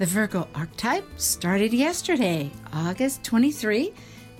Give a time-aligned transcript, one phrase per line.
[0.00, 3.92] The Virgo archetype started yesterday, August 23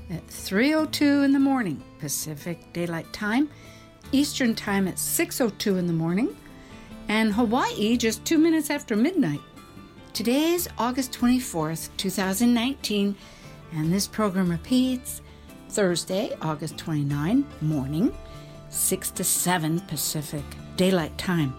[0.08, 3.50] at 3:02 in the morning Pacific Daylight Time,
[4.10, 6.34] Eastern Time at 6:02 in the morning,
[7.08, 9.42] and Hawaii just 2 minutes after midnight.
[10.14, 13.14] Today is August 24th, 2019,
[13.72, 15.20] and this program repeats
[15.68, 18.14] Thursday, August 29 morning,
[18.70, 20.44] 6 to 7 Pacific
[20.78, 21.52] Daylight Time.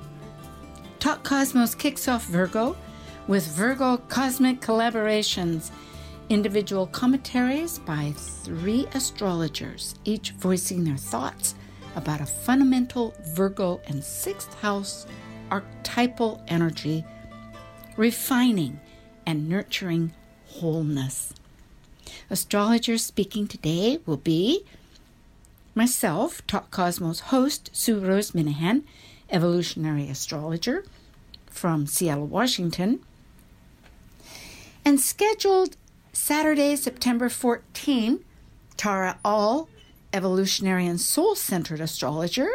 [0.98, 2.76] Talk Cosmos kicks off Virgo
[3.32, 5.72] with Virgo Cosmic Collaborations,
[6.28, 11.56] individual commentaries by three astrologers, each voicing their thoughts
[11.96, 15.08] about a fundamental Virgo and sixth house
[15.50, 17.06] archetypal energy,
[17.96, 18.78] refining
[19.26, 20.12] and nurturing
[20.48, 21.34] wholeness.
[22.30, 24.66] Astrologers speaking today will be
[25.74, 28.84] myself, Talk Cosmos host Sue Rose Minahan,
[29.30, 30.84] evolutionary astrologer
[31.50, 33.00] from Seattle, Washington,
[34.84, 35.78] and scheduled
[36.14, 38.24] Saturday, September 14,
[38.78, 39.68] Tara Aal,
[40.14, 42.50] evolutionary and soul centered astrologer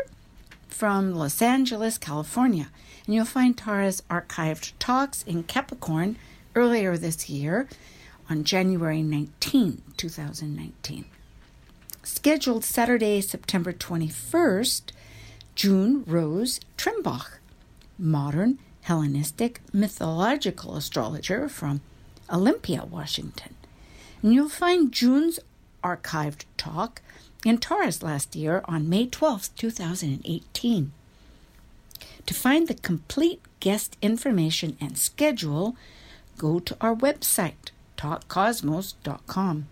[0.68, 2.68] from Los Angeles, California.
[3.06, 6.16] And you'll find Tara's archived talks in Capricorn
[6.54, 7.68] earlier this year
[8.28, 11.04] on January 19, 2019.
[12.02, 14.82] Scheduled Saturday, September 21st,
[15.54, 17.38] June Rose Trimbach,
[17.98, 21.80] modern Hellenistic mythological astrologer from
[22.32, 23.54] Olympia, Washington.
[24.22, 25.38] And you'll find June's
[25.82, 27.02] archived talk
[27.44, 30.92] in Taurus last year on May 12, 2018.
[32.26, 35.76] To find the complete guest information and schedule,
[36.36, 39.68] go to our website, talkcosmos.com.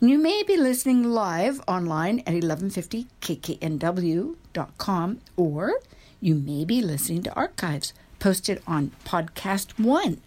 [0.00, 5.72] And you may be listening live online at 1150kknw.com or
[6.20, 10.20] you may be listening to archives posted on Podcast One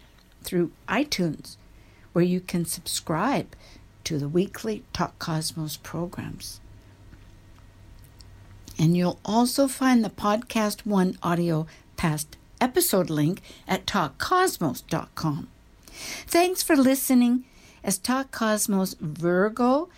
[0.43, 1.57] through iTunes,
[2.11, 3.55] where you can subscribe
[4.03, 6.59] to the weekly Talk Cosmos programs.
[8.77, 15.47] And you'll also find the Podcast One audio past episode link at talkcosmos.com.
[16.27, 17.45] Thanks for listening
[17.83, 19.89] as Talk Cosmos Virgo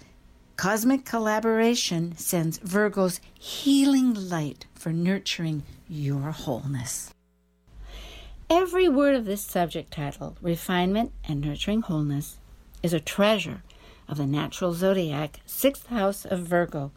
[0.57, 7.14] Cosmic Collaboration sends Virgo's healing light for nurturing your wholeness.
[8.49, 12.37] Every word of this subject title, Refinement and Nurturing Wholeness,
[12.83, 13.63] is a treasure
[14.07, 16.91] of the natural zodiac, sixth house of Virgo.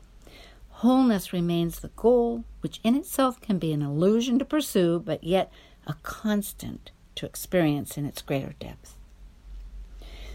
[0.69, 5.51] Wholeness remains the goal, which in itself can be an illusion to pursue, but yet
[5.87, 8.95] a constant to experience in its greater depth.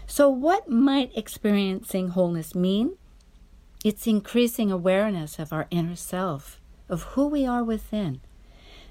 [0.08, 2.96] So, what might experiencing wholeness mean?
[3.84, 8.20] It's increasing awareness of our inner self, of who we are within.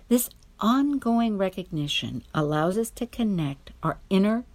[0.08, 0.30] This
[0.64, 4.46] ongoing recognition allows us to connect our inner,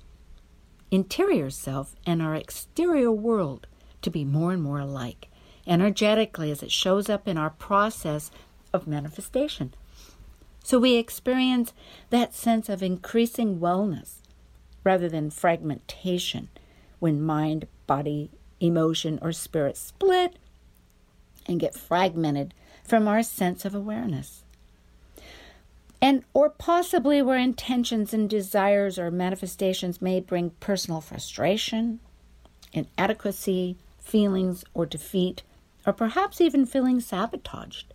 [0.91, 3.67] interior self and our exterior world
[4.01, 5.29] to be more and more alike,
[5.67, 8.31] energetically as it shows up in our process
[8.73, 9.75] of manifestation.
[10.65, 11.75] So we experience
[12.09, 14.17] that sense of increasing wellness
[14.85, 16.49] rather than fragmentation
[17.01, 18.31] when mind, body,
[18.61, 20.39] emotion, or spirit split
[21.47, 24.43] and get fragmented from our sense of awareness
[26.01, 32.01] and or possibly where intentions and desires or manifestations may bring personal frustration,
[32.73, 35.43] inadequacy, feelings or defeat,
[35.87, 37.93] or perhaps even feeling sabotaged.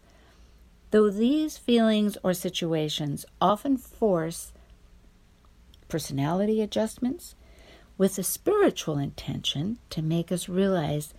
[0.91, 4.51] Though these feelings or situations often force
[5.87, 7.35] personality adjustments
[7.97, 11.13] with a spiritual intention to make us realize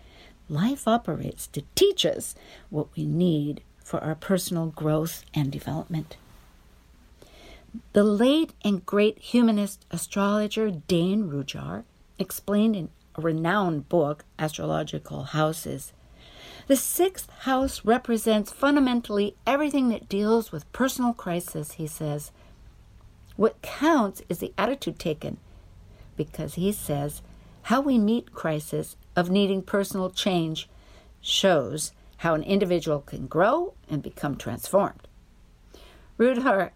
[0.48, 2.34] life operates to teach us
[2.70, 6.16] what we need for our personal growth and development.
[7.92, 11.84] The late and great humanist astrologer Dane Rudhyar
[12.18, 15.92] explained in a renowned book, Astrological Houses.
[16.68, 22.30] The sixth house represents fundamentally everything that deals with personal crisis, he says.
[23.36, 25.38] What counts is the attitude taken,
[26.16, 27.22] because he says
[27.62, 30.68] how we meet crisis of needing personal change
[31.20, 35.08] shows how an individual can grow and become transformed.
[36.18, 36.70] Rudhyar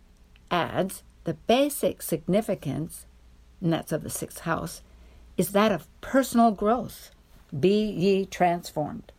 [0.51, 3.07] adds the basic significance,
[3.61, 4.83] and that's of the sixth house,
[5.37, 7.11] is that of personal growth.
[7.59, 9.13] Be ye transformed.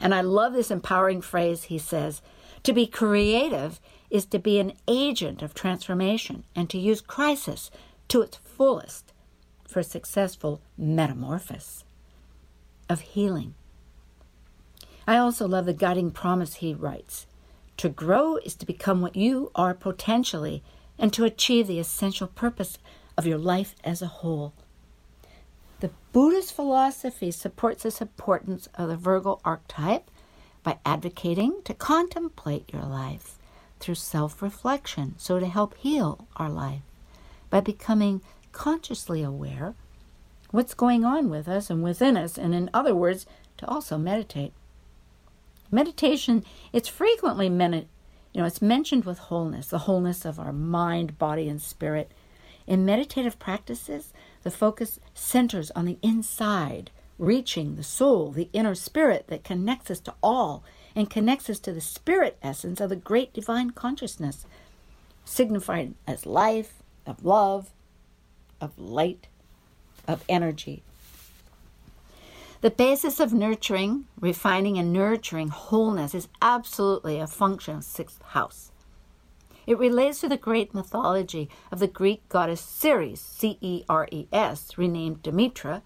[0.00, 2.22] And I love this empowering phrase he says
[2.62, 3.80] to be creative
[4.10, 7.70] is to be an agent of transformation and to use crisis
[8.08, 9.12] to its fullest
[9.66, 11.84] for successful metamorphosis
[12.88, 13.54] of healing.
[15.06, 17.26] I also love the guiding promise he writes
[17.76, 20.62] to grow is to become what you are potentially
[20.98, 22.78] and to achieve the essential purpose
[23.16, 24.52] of your life as a whole.
[25.80, 30.10] The Buddhist philosophy supports this importance of the Virgo archetype
[30.62, 33.36] by advocating to contemplate your life
[33.80, 36.82] through self reflection, so to help heal our life
[37.50, 38.22] by becoming
[38.52, 39.74] consciously aware
[40.50, 43.26] what's going on with us and within us, and in other words,
[43.58, 44.52] to also meditate.
[45.70, 47.88] Meditation, it's frequently meant,
[48.32, 52.10] you know, it's mentioned with wholeness, the wholeness of our mind, body, and spirit.
[52.66, 54.12] In meditative practices,
[54.42, 60.00] the focus centers on the inside, reaching the soul, the inner spirit that connects us
[60.00, 60.64] to all
[60.96, 64.46] and connects us to the spirit essence of the great divine consciousness,
[65.24, 67.70] signified as life, of love,
[68.60, 69.26] of light,
[70.06, 70.82] of energy.
[72.64, 78.72] The basis of nurturing, refining, and nurturing wholeness is absolutely a function of sixth house.
[79.66, 84.28] It relates to the great mythology of the Greek goddess Ceres, C E R E
[84.32, 85.82] S, renamed Demetra.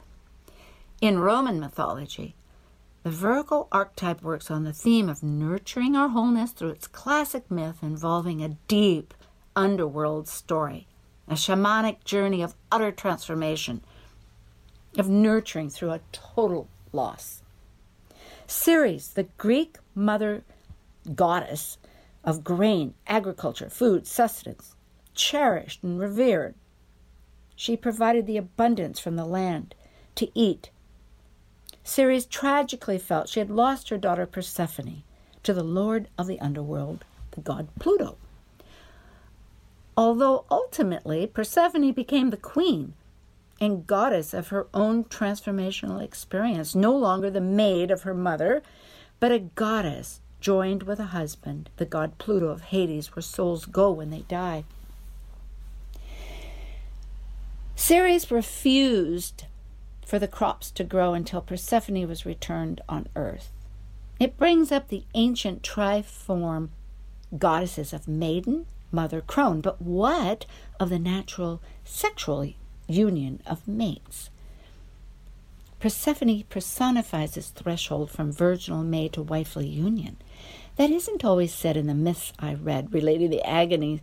[1.01, 2.37] In Roman mythology,
[3.03, 7.79] the Virgo archetype works on the theme of nurturing our wholeness through its classic myth
[7.83, 9.15] involving a deep
[9.57, 10.87] underworld story,
[11.27, 13.83] a shamanic journey of utter transformation,
[14.99, 17.43] of nurturing through a total loss.
[18.47, 20.43] Ceres, the Greek mother
[21.15, 21.79] goddess,
[22.25, 24.75] of grain, agriculture, food, sustenance,
[25.15, 26.55] cherished and revered.
[27.57, 29.75] She provided the abundance from the land
[30.17, 30.71] to eat.
[31.83, 35.05] Ceres tragically felt she had lost her daughter Persephone
[35.43, 38.17] to the lord of the underworld, the god Pluto.
[39.97, 42.95] Although ultimately Persephone became the queen
[43.61, 48.63] and goddess of her own transformational experience, no longer the maid of her mother,
[49.21, 53.91] but a goddess joined with a husband, the god Pluto of Hades, where souls go
[53.91, 54.65] when they die.
[57.75, 59.45] Ceres refused
[60.05, 63.51] for the crops to grow until Persephone was returned on earth.
[64.19, 66.71] It brings up the ancient triform
[67.37, 70.47] goddesses of maiden, mother, crone, but what
[70.81, 72.53] of the natural sexual
[72.89, 74.31] union of mates?
[75.79, 80.17] Persephone personifies this threshold from virginal mate to wifely union.
[80.77, 84.01] That isn't always said in the myths I read relating the agony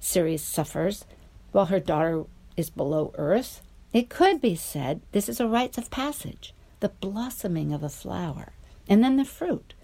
[0.00, 1.04] Ceres suffers
[1.52, 2.24] while her daughter
[2.56, 3.62] is below earth.
[3.92, 8.52] It could be said this is a rites of passage, the blossoming of a flower,
[8.88, 9.74] and then the fruit,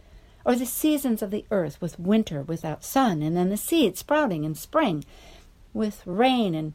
[0.45, 4.45] or the seasons of the earth with winter without sun, and then the seed sprouting
[4.45, 5.05] in spring
[5.75, 6.73] with rain and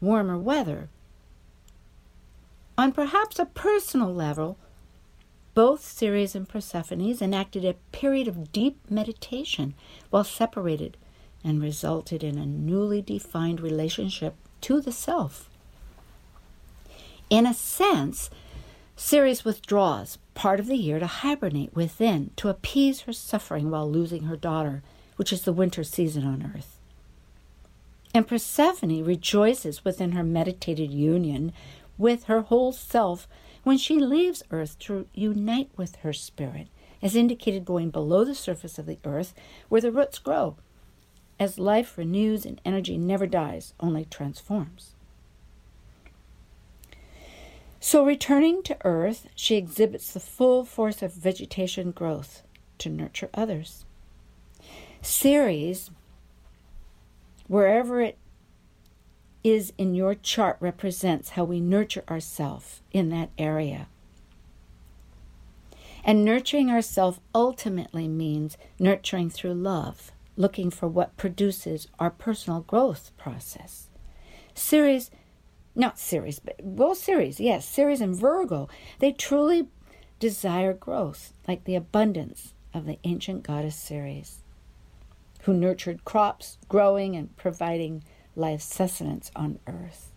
[0.00, 0.88] warmer weather.
[2.76, 4.58] On perhaps a personal level,
[5.54, 9.74] both Ceres and Persephone enacted a period of deep meditation
[10.10, 10.96] while separated
[11.44, 15.48] and resulted in a newly defined relationship to the self.
[17.30, 18.30] In a sense,
[18.96, 24.24] Ceres withdraws part of the year to hibernate within to appease her suffering while losing
[24.24, 24.82] her daughter,
[25.16, 26.73] which is the winter season on earth.
[28.14, 31.52] And Persephone rejoices within her meditated union
[31.98, 33.26] with her whole self
[33.64, 36.68] when she leaves Earth to unite with her spirit,
[37.02, 39.34] as indicated going below the surface of the earth
[39.68, 40.56] where the roots grow,
[41.40, 44.94] as life renews and energy never dies, only transforms.
[47.80, 52.42] So, returning to Earth, she exhibits the full force of vegetation growth
[52.78, 53.84] to nurture others.
[55.02, 55.90] Ceres,
[57.48, 58.18] wherever it
[59.42, 63.88] is in your chart represents how we nurture ourselves in that area.
[66.04, 73.10] And nurturing ourselves ultimately means nurturing through love, looking for what produces our personal growth
[73.16, 73.88] process.
[74.54, 75.10] Ceres,
[75.74, 79.68] not Ceres, but well, Ceres, yes, Ceres and Virgo, they truly
[80.20, 84.43] desire growth, like the abundance of the ancient goddess Ceres,
[85.44, 88.04] who nurtured crops, growing and providing
[88.36, 90.12] life's sustenance on earth.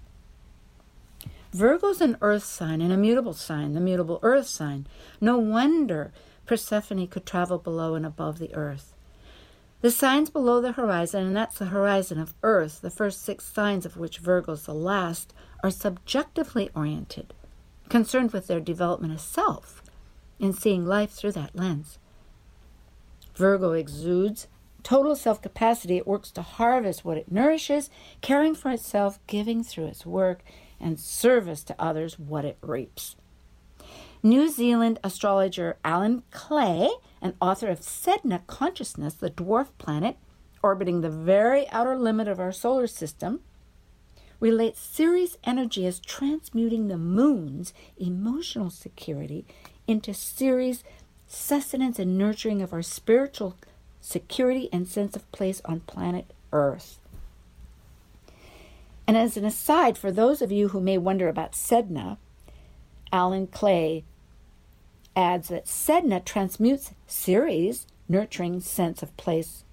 [1.51, 4.87] Virgo's an earth sign, an immutable sign, the mutable earth sign.
[5.21, 6.11] No wonder
[6.45, 8.93] Persephone could travel below and above the earth.
[9.81, 13.85] The signs below the horizon, and that's the horizon of Earth, the first six signs
[13.85, 17.33] of which Virgo's the last, are subjectively oriented,
[17.87, 19.83] concerned with their development of self
[20.39, 21.99] and seeing life through that lens.
[23.35, 24.47] Virgo exudes
[24.87, 25.97] total self capacity.
[25.97, 27.89] It works to harvest what it nourishes,
[28.21, 30.43] caring for itself, giving through its work,
[30.79, 33.17] and service to others what it reaps.
[34.23, 36.89] New Zealand astrologer Alan Clay,
[37.21, 40.15] an author of Sedna Consciousness, the dwarf planet
[40.63, 43.41] orbiting the very outer limit of our solar system,
[44.39, 49.45] relates Ceres energy as transmuting the moon's emotional security
[49.85, 50.85] into Ceres
[51.27, 53.57] sustenance and nurturing of our spiritual
[54.07, 56.97] security and sense of place on planet Earth.
[59.05, 62.17] And as an aside, for those of you who may wonder about Sedna,
[63.11, 64.05] Alan Clay
[65.13, 69.65] adds that Sedna transmutes Ceres, nurturing sense of place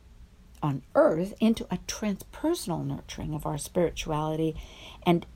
[0.60, 4.56] on earth, into a transpersonal nurturing of our spirituality
[5.06, 5.26] and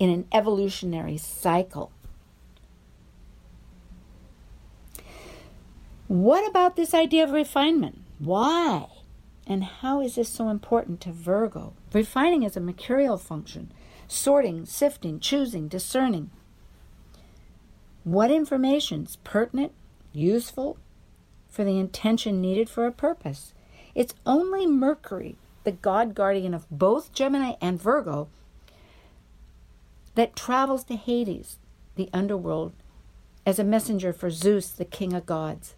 [0.00, 1.92] in an evolutionary cycle.
[6.08, 7.98] What about this idea of refinement?
[8.18, 8.86] Why?
[9.46, 11.74] And how is this so important to Virgo?
[11.92, 13.72] Refining is a mercurial function
[14.08, 16.30] sorting, sifting, choosing, discerning.
[18.04, 19.72] What information is pertinent,
[20.12, 20.78] useful
[21.50, 23.52] for the intention needed for a purpose?
[23.94, 28.28] It's only Mercury, the god guardian of both Gemini and Virgo,
[30.14, 31.58] that travels to Hades,
[31.96, 32.72] the underworld,
[33.44, 35.74] as a messenger for Zeus, the king of gods.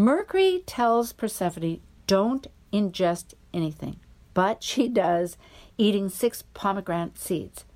[0.00, 3.96] Mercury tells Persephone, don't ingest anything,
[4.32, 5.36] but she does,
[5.76, 7.66] eating six pomegranate seeds,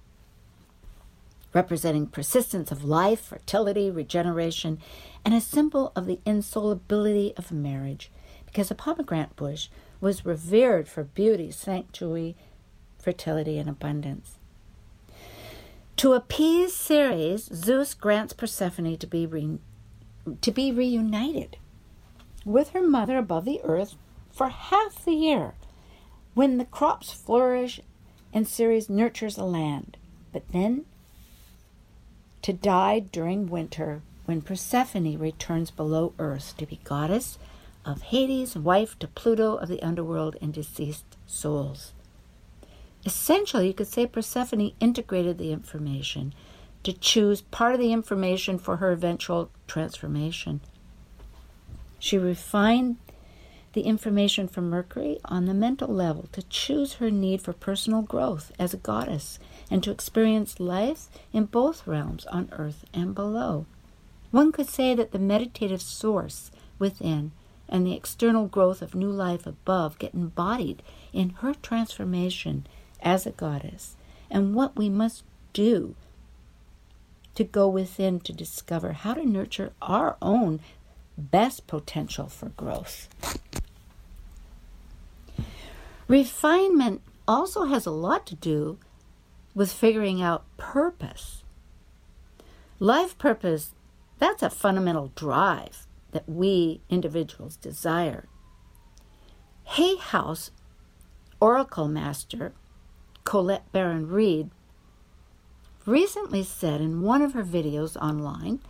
[1.52, 4.78] representing persistence of life, fertility, regeneration,
[5.22, 8.10] and a symbol of the insolubility of marriage,
[8.46, 9.68] because a pomegranate bush
[10.00, 12.36] was revered for beauty, sanctuary,
[12.98, 14.38] fertility, and abundance.
[15.96, 19.58] To appease Ceres, Zeus grants Persephone to be, re-
[20.40, 21.58] to be reunited
[22.44, 23.96] with her mother above the earth
[24.30, 25.54] for half the year
[26.34, 27.80] when the crops flourish
[28.32, 29.96] and Ceres nurtures the land,
[30.32, 30.84] but then
[32.42, 37.38] to die during winter when Persephone returns below earth to be goddess
[37.84, 41.92] of Hades, wife to Pluto of the underworld and deceased souls.
[43.06, 46.34] Essentially, you could say Persephone integrated the information
[46.82, 50.60] to choose part of the information for her eventual transformation.
[52.04, 52.98] She refined
[53.72, 58.52] the information from Mercury on the mental level to choose her need for personal growth
[58.58, 59.38] as a goddess
[59.70, 63.64] and to experience life in both realms on earth and below.
[64.32, 67.32] One could say that the meditative source within
[67.70, 70.82] and the external growth of new life above get embodied
[71.14, 72.66] in her transformation
[73.00, 73.96] as a goddess
[74.30, 75.94] and what we must do
[77.34, 80.60] to go within to discover how to nurture our own
[81.16, 83.08] best potential for growth.
[86.08, 88.78] Refinement also has a lot to do
[89.54, 91.44] with figuring out purpose.
[92.78, 93.72] Life purpose,
[94.18, 98.28] that's a fundamental drive that we individuals desire.
[99.64, 100.50] Hay House
[101.40, 102.52] Oracle Master
[103.24, 104.50] Colette Baron Reid
[105.86, 108.60] recently said in one of her videos online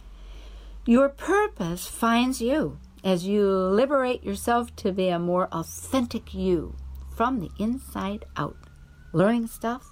[0.86, 6.74] your purpose finds you as you liberate yourself to be a more authentic you
[7.14, 8.56] from the inside out,
[9.12, 9.86] learning stuff,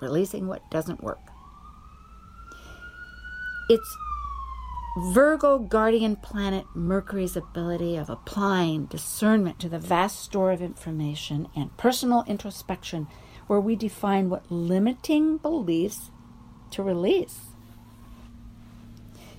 [0.00, 1.20] releasing what doesn't work.
[3.70, 3.96] It's
[5.12, 11.76] Virgo guardian planet Mercury's ability of applying discernment to the vast store of information and
[11.76, 13.08] personal introspection
[13.46, 16.10] where we define what limiting beliefs
[16.70, 17.53] to release.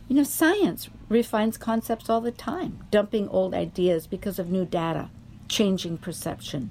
[0.08, 5.10] You know, science refines concepts all the time, dumping old ideas because of new data,
[5.48, 6.70] changing perception.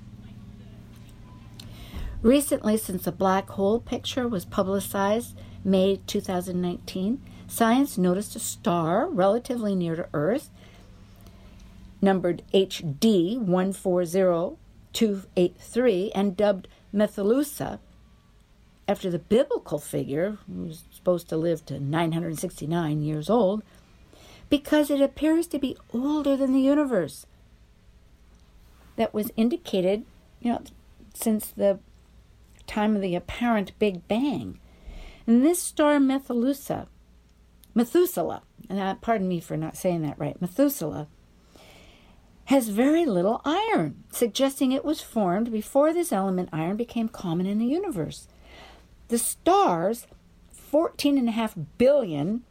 [2.23, 9.75] Recently, since the black hole picture was publicized, May 2019, science noticed a star relatively
[9.75, 10.51] near to Earth,
[12.01, 17.81] numbered HD 140283, and dubbed Methuselah
[18.87, 23.63] after the biblical figure, who was supposed to live to 969 years old,
[24.51, 27.27] because it appears to be older than the universe.
[28.97, 30.05] That was indicated,
[30.41, 30.63] you know,
[31.15, 31.79] since the
[32.67, 34.59] time of the apparent Big Bang.
[35.27, 36.89] And this star Methuselah,
[37.75, 41.09] Methuselah, and uh, pardon me for not saying that right, Methuselah,
[42.47, 47.59] has very little iron, suggesting it was formed before this element iron became common in
[47.59, 48.29] the universe.
[49.09, 50.07] The stars,
[50.73, 52.43] 14.5 billion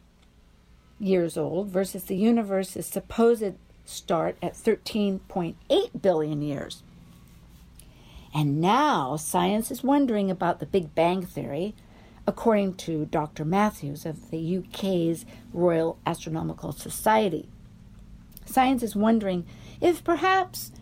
[0.98, 5.56] years old, versus the universe's supposed start at 13.8
[6.00, 6.82] billion years.
[8.32, 11.74] And now science is wondering about the Big Bang Theory,
[12.26, 13.44] according to Dr.
[13.44, 17.48] Matthews of the UK's Royal Astronomical Society.
[18.46, 19.46] Science is wondering
[19.80, 20.72] if perhaps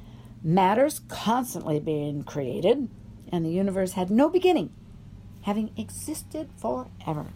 [0.42, 2.88] matter's constantly being created
[3.30, 4.72] and the universe had no beginning,
[5.42, 7.26] having existed forever.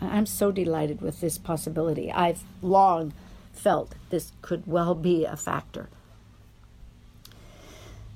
[0.00, 2.10] I'm so delighted with this possibility.
[2.10, 3.12] I've long
[3.52, 5.88] felt this could well be a factor.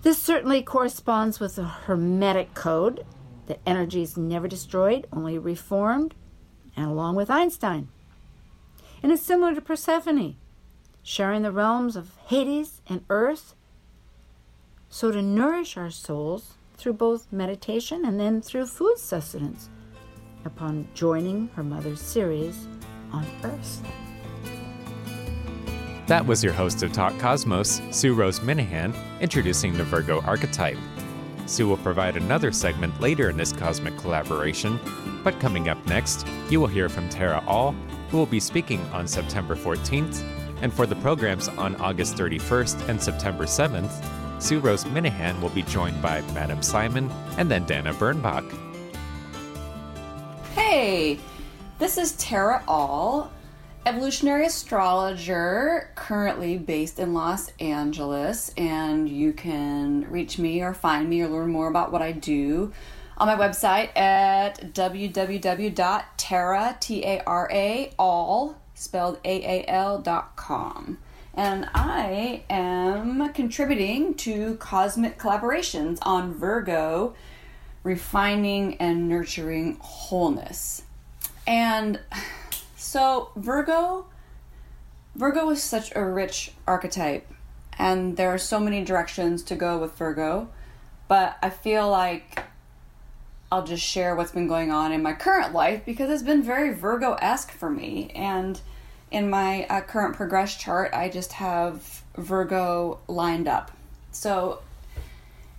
[0.02, 3.04] This certainly corresponds with the Hermetic code
[3.46, 6.14] that energy is never destroyed, only reformed,
[6.76, 7.88] and along with Einstein.
[9.02, 10.36] And it's similar to Persephone,
[11.02, 13.54] sharing the realms of Hades and earth.
[14.88, 19.68] So, to nourish our souls through both meditation and then through food sustenance
[20.44, 22.68] upon joining her mother's Ceres
[23.12, 23.82] on earth.
[26.06, 30.78] That was your host of Talk Cosmos, Sue Rose Minahan, introducing the Virgo archetype.
[31.46, 34.78] Sue will provide another segment later in this cosmic collaboration,
[35.24, 37.74] but coming up next, you will hear from Tara Aal,
[38.10, 40.22] who will be speaking on September 14th,
[40.62, 43.90] and for the programs on August 31st and September 7th,
[44.38, 48.44] Sue Rose Minahan will be joined by Madam Simon and then Dana Bernbach.
[50.54, 51.18] Hey,
[51.78, 53.30] this is Tara Aal,
[53.86, 61.22] evolutionary astrologer currently based in Los Angeles, and you can reach me or find me
[61.22, 62.72] or learn more about what I do
[63.18, 70.98] on my website at www.tara, T-A-R-A, Aal, spelled A-A-L dot com.
[71.36, 77.14] And I am contributing to Cosmic Collaborations on Virgo,
[77.84, 80.82] refining and nurturing wholeness.
[81.46, 82.00] And
[82.76, 84.06] so Virgo
[85.14, 87.26] Virgo is such a rich archetype
[87.78, 90.48] and there are so many directions to go with Virgo,
[91.08, 92.44] but I feel like
[93.50, 96.72] I'll just share what's been going on in my current life because it's been very
[96.74, 98.60] Virgo-esque for me and
[99.10, 103.70] in my uh, current progress chart, I just have Virgo lined up.
[104.12, 104.60] So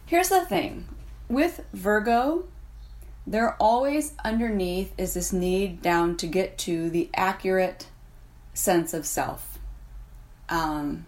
[0.05, 0.87] here's the thing
[1.29, 2.45] with Virgo,
[3.25, 7.87] there always underneath is this need down to get to the accurate
[8.53, 9.59] sense of self.
[10.49, 11.05] Um,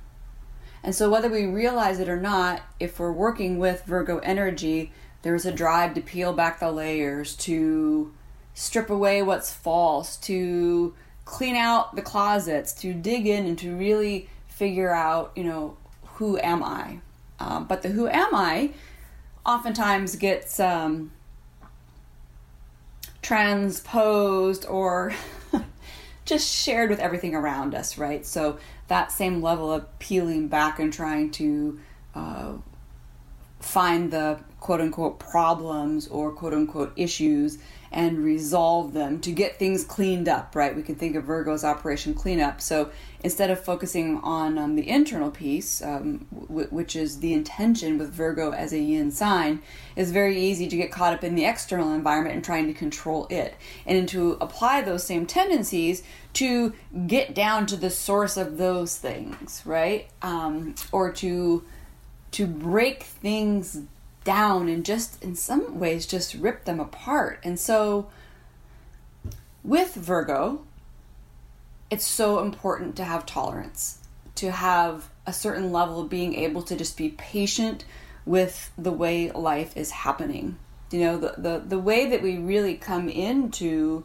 [0.83, 5.45] and so, whether we realize it or not, if we're working with Virgo energy, there's
[5.45, 8.13] a drive to peel back the layers, to
[8.53, 10.93] strip away what's false, to
[11.29, 15.77] clean out the closets, to dig in and to really figure out, you know,
[16.15, 16.99] who am I?
[17.39, 18.71] Um, but the who am I
[19.45, 21.11] oftentimes gets um,
[23.21, 25.13] transposed or
[26.25, 28.25] just shared with everything around us, right?
[28.25, 31.79] So that same level of peeling back and trying to
[32.15, 32.53] uh,
[33.59, 37.59] find the quote unquote problems or quote unquote issues
[37.91, 40.75] and resolve them to get things cleaned up, right?
[40.75, 42.61] We can think of Virgo's Operation Cleanup.
[42.61, 42.91] So
[43.23, 48.11] instead of focusing on um, the internal piece, um, w- which is the intention with
[48.11, 49.61] Virgo as a yin sign,
[49.95, 53.25] is very easy to get caught up in the external environment and trying to control
[53.29, 53.55] it.
[53.85, 56.73] And to apply those same tendencies to
[57.07, 60.09] get down to the source of those things, right?
[60.21, 61.63] Um, or to
[62.31, 63.81] to break things
[64.23, 67.39] down and just in some ways just rip them apart.
[67.43, 68.09] And so
[69.63, 70.61] with Virgo,
[71.89, 73.99] it's so important to have tolerance,
[74.35, 77.85] to have a certain level of being able to just be patient
[78.25, 80.57] with the way life is happening.
[80.91, 84.03] You know, the, the, the way that we really come into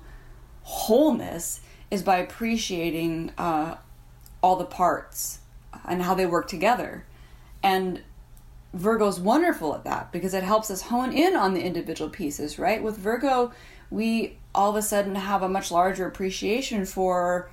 [0.62, 3.76] wholeness is by appreciating uh,
[4.42, 5.40] all the parts
[5.84, 7.04] and how they work together.
[7.62, 8.02] And
[8.74, 12.82] Virgo's wonderful at that because it helps us hone in on the individual pieces, right?
[12.82, 13.52] With Virgo,
[13.90, 17.48] we all of a sudden have a much larger appreciation for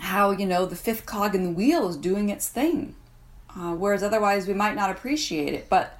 [0.00, 2.94] how, you know, the fifth cog in the wheel is doing its thing.
[3.54, 5.68] Uh, whereas otherwise we might not appreciate it.
[5.68, 5.98] But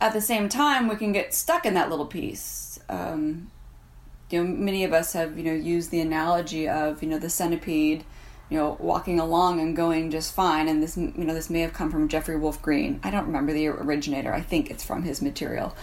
[0.00, 2.78] at the same time, we can get stuck in that little piece.
[2.88, 3.50] Um,
[4.30, 7.30] you know, many of us have, you know, used the analogy of, you know, the
[7.30, 8.04] centipede
[8.50, 10.68] you know, walking along and going just fine.
[10.68, 13.00] And this, you know, this may have come from Jeffrey Wolf Green.
[13.02, 14.34] I don't remember the originator.
[14.34, 15.74] I think it's from his material.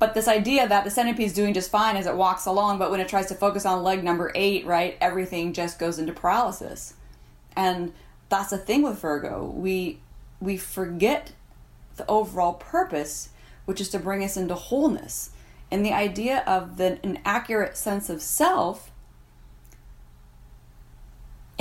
[0.00, 2.90] But this idea that the centipede is doing just fine as it walks along, but
[2.90, 6.94] when it tries to focus on leg number eight, right, everything just goes into paralysis.
[7.54, 7.92] And
[8.28, 9.44] that's the thing with Virgo.
[9.44, 10.00] We
[10.40, 11.32] we forget
[11.96, 13.28] the overall purpose,
[13.64, 15.30] which is to bring us into wholeness.
[15.70, 18.90] And the idea of the, an accurate sense of self,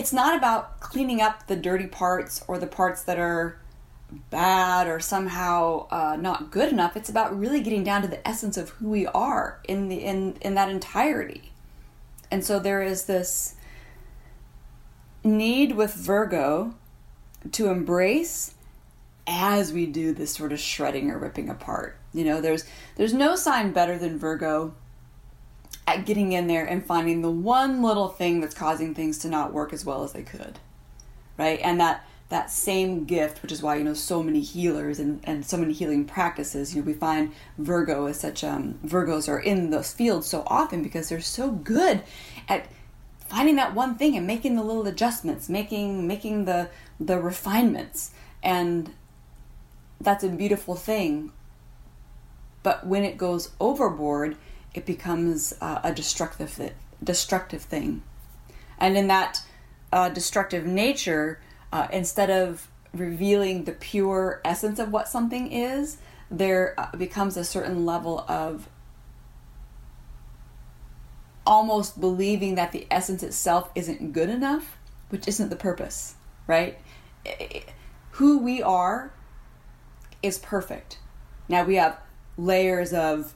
[0.01, 3.59] it's not about cleaning up the dirty parts or the parts that are
[4.31, 6.97] bad or somehow uh, not good enough.
[6.97, 10.37] It's about really getting down to the essence of who we are in the in
[10.41, 11.51] in that entirety.
[12.31, 13.53] And so there is this
[15.23, 16.73] need with Virgo
[17.51, 18.55] to embrace
[19.27, 21.95] as we do this sort of shredding or ripping apart.
[22.11, 24.73] You know, there's there's no sign better than Virgo
[25.87, 29.53] at getting in there and finding the one little thing that's causing things to not
[29.53, 30.59] work as well as they could.
[31.37, 31.59] Right?
[31.63, 35.45] And that that same gift, which is why you know so many healers and, and
[35.45, 36.73] so many healing practices.
[36.73, 40.81] You know, we find Virgo as such um, Virgos are in those fields so often
[40.81, 42.01] because they're so good
[42.47, 42.67] at
[43.19, 48.93] finding that one thing and making the little adjustments, making making the the refinements, and
[49.99, 51.33] that's a beautiful thing.
[52.63, 54.37] But when it goes overboard,
[54.73, 58.03] it becomes uh, a destructive destructive thing,
[58.79, 59.41] and in that
[59.91, 61.39] uh, destructive nature,
[61.73, 65.97] uh, instead of revealing the pure essence of what something is,
[66.29, 68.67] there uh, becomes a certain level of
[71.45, 74.77] almost believing that the essence itself isn't good enough,
[75.09, 76.15] which isn't the purpose,
[76.47, 76.79] right?
[78.11, 79.11] Who we are
[80.21, 80.99] is perfect.
[81.49, 81.97] Now we have
[82.37, 83.33] layers of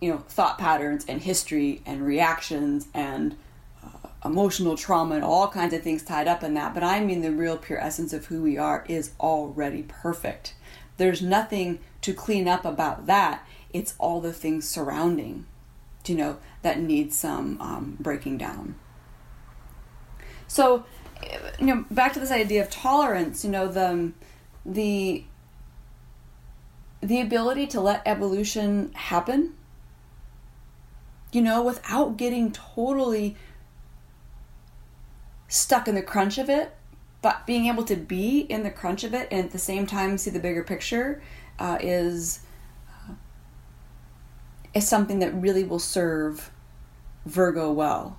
[0.00, 3.36] you know thought patterns and history and reactions and
[3.84, 6.74] uh, emotional trauma and all kinds of things tied up in that.
[6.74, 10.54] But i mean the real pure essence of who we are is already perfect.
[10.96, 13.46] There's nothing to clean up about that.
[13.72, 15.46] It's all the things surrounding
[16.08, 18.74] you know that need some um, breaking down.
[20.46, 20.84] So
[21.58, 24.12] you know back to this idea of tolerance you know the
[24.64, 25.24] the
[27.00, 29.54] the ability to let evolution happen
[31.36, 33.36] you know without getting totally
[35.48, 36.74] stuck in the crunch of it
[37.20, 40.16] but being able to be in the crunch of it and at the same time
[40.16, 41.20] see the bigger picture
[41.58, 42.40] uh, is
[42.88, 43.12] uh,
[44.72, 46.50] is something that really will serve
[47.26, 48.18] Virgo well.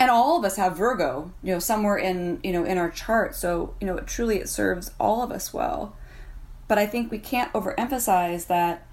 [0.00, 3.34] And all of us have Virgo, you know, somewhere in you know in our chart.
[3.34, 5.94] So you know, it truly it serves all of us well.
[6.66, 8.86] But I think we can't overemphasize that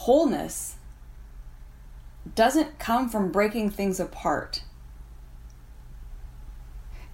[0.00, 0.76] wholeness
[2.34, 4.62] doesn't come from breaking things apart.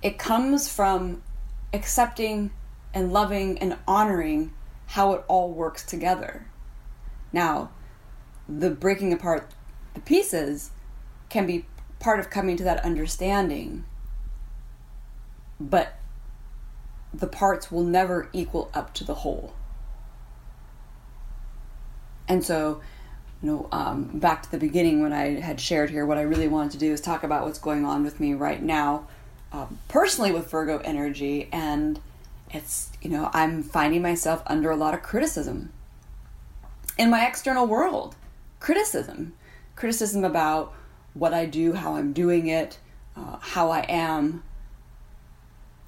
[0.03, 1.23] It comes from
[1.73, 2.53] accepting
[2.95, 4.53] and loving and honoring
[4.87, 6.47] how it all works together.
[7.33, 7.71] Now,
[8.49, 9.51] the breaking apart
[9.95, 10.71] the pieces
[11.29, 11.67] can be
[11.99, 13.85] part of coming to that understanding,
[15.59, 15.99] but
[17.13, 19.55] the parts will never equal up to the whole.
[22.29, 22.81] And so,
[23.43, 26.49] you know, um, back to the beginning when I had shared here, what I really
[26.49, 29.07] wanted to do is talk about what's going on with me right now,
[29.53, 31.49] um, personally with Virgo energy.
[31.53, 32.01] And
[32.51, 35.73] it's, you know, I'm finding myself under a lot of criticism
[36.99, 38.17] in my external world.
[38.61, 39.35] Criticism.
[39.77, 40.73] Criticism about
[41.15, 42.79] what I do, how I'm doing it,
[43.17, 44.43] uh, how I am,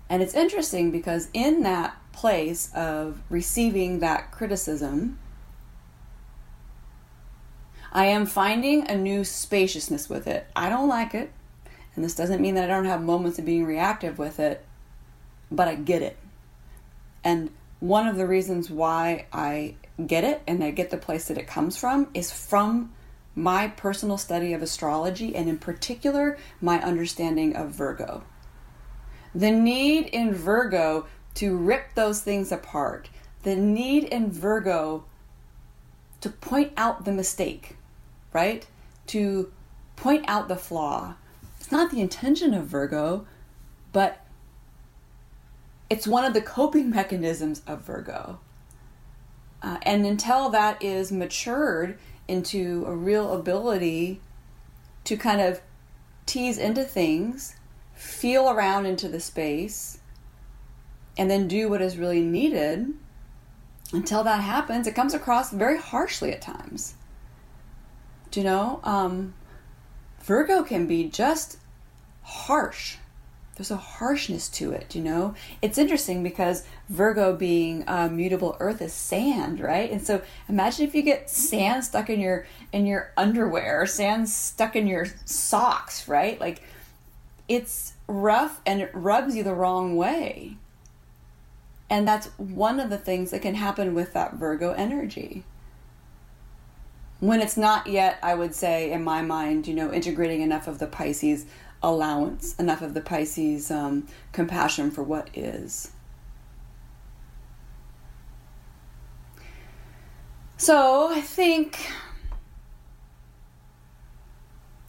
[0.09, 5.19] and it's interesting because in that place of receiving that criticism,
[7.93, 10.47] I am finding a new spaciousness with it.
[10.55, 11.33] I don't like it,
[11.95, 14.65] and this doesn't mean that I don't have moments of being reactive with it,
[15.51, 16.17] but I get it.
[17.25, 21.39] And one of the reasons why I get it and I get the place that
[21.39, 22.93] it comes from is from
[23.35, 28.25] my personal study of astrology and, in particular, my understanding of Virgo.
[29.35, 33.09] The need in Virgo to rip those things apart.
[33.45, 35.05] The need in Virgo
[36.21, 37.77] to point out the mistake,
[38.33, 38.67] right?
[39.09, 39.53] To
[39.97, 41.15] point out the flaw.
[41.59, 43.27] It's not the intention of Virgo,
[43.93, 44.25] but
[45.91, 48.39] it's one of the coping mechanisms of Virgo.
[49.63, 54.21] Uh, and until that is matured into a real ability
[55.05, 55.61] to kind of
[56.27, 57.57] tease into things
[57.99, 59.99] feel around into the space,
[61.17, 62.95] and then do what is really needed
[63.93, 66.95] until that happens, it comes across very harshly at times.
[68.39, 68.79] You know?
[68.85, 69.35] Um,
[70.21, 71.59] Virgo can be just
[72.23, 72.95] harsh.
[73.57, 75.35] There's a harshness to it, you know?
[75.61, 79.91] It's interesting because Virgo being uh, mutable earth is sand, right?
[79.91, 84.77] And so imagine if you get sand stuck in your in your underwear, sand stuck
[84.77, 86.41] in your socks, right?
[86.41, 86.63] Like
[87.49, 90.59] it's rough and it rubs you the wrong way.
[91.91, 95.43] And that's one of the things that can happen with that Virgo energy.
[97.21, 100.79] When it's not yet, I would say, in my mind, you know, integrating enough of
[100.79, 101.47] the Pisces
[101.83, 105.91] allowance, enough of the Pisces um, compassion for what is.
[110.57, 111.89] So I think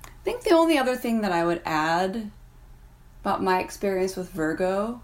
[0.03, 2.31] I think the only other thing that I would add
[3.21, 5.01] about my experience with Virgo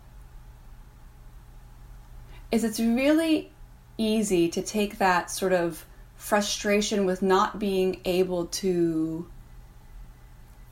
[2.51, 3.51] is it's really
[3.97, 5.85] easy to take that sort of
[6.25, 9.27] frustration with not being able to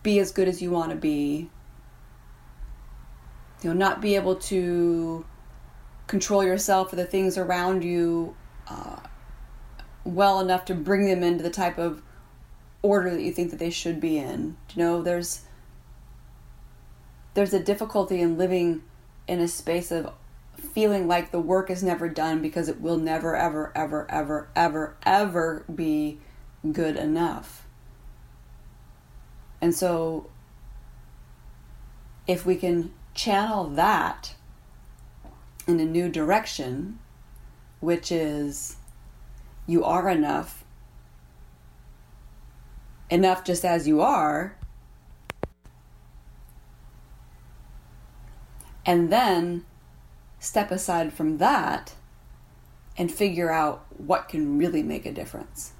[0.02, 1.48] be as good as you want to be.
[3.62, 5.24] You know, not be able to
[6.08, 8.36] control yourself or the things around you
[8.68, 8.98] uh,
[10.04, 12.02] well enough to bring them into the type of
[12.82, 14.58] order that you think that they should be in.
[14.74, 15.42] You know, there's
[17.36, 18.82] there's a difficulty in living
[19.28, 20.10] in a space of
[20.58, 24.96] feeling like the work is never done because it will never ever ever ever ever
[25.06, 26.20] ever be
[26.72, 27.66] good enough.
[29.62, 30.30] And so
[32.28, 34.36] if we can channel that
[35.68, 37.00] in a new direction,
[37.80, 38.78] which is
[39.68, 40.64] you are enough,
[43.10, 44.56] enough just as you are,
[48.86, 49.66] and then
[50.44, 51.94] step aside from that
[52.98, 55.74] and figure out what can really make a difference.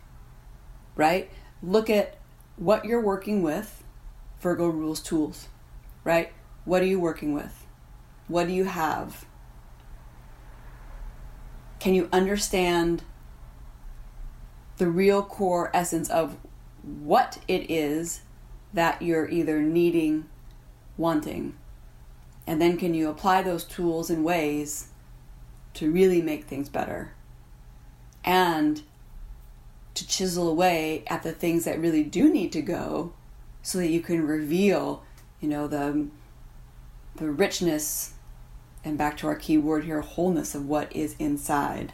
[0.96, 1.30] Right?
[1.62, 2.18] Look at
[2.56, 3.84] what you're working with,
[4.40, 5.48] Virgo rules tools,
[6.04, 6.32] right?
[6.66, 7.66] What are you working with?
[8.28, 9.26] What do you have?
[11.80, 13.04] Can you understand
[14.78, 16.38] the real core essence of
[16.82, 18.22] what it is
[18.74, 20.26] that you're either needing,
[20.98, 21.56] wanting.
[22.46, 24.88] And then can you apply those tools in ways
[25.76, 27.14] to really make things better?
[28.24, 28.82] And
[29.94, 33.14] to chisel away at the things that really do need to go
[33.62, 35.04] so that you can reveal,
[35.40, 36.08] you know, the
[37.16, 38.14] the richness
[38.84, 41.94] and back to our key word here, wholeness of what is inside.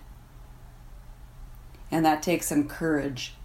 [1.92, 3.36] And that takes some courage.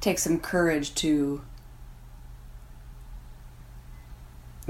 [0.00, 1.42] Takes some courage to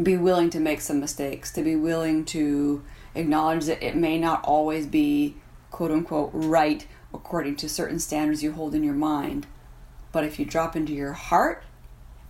[0.02, 2.82] be willing to make some mistakes, to be willing to
[3.14, 5.36] acknowledge that it may not always be
[5.70, 9.46] quote unquote right according to certain standards you hold in your mind.
[10.12, 11.64] But if you drop into your heart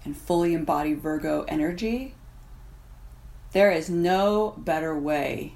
[0.05, 2.15] and fully embody Virgo energy,
[3.53, 5.55] there is no better way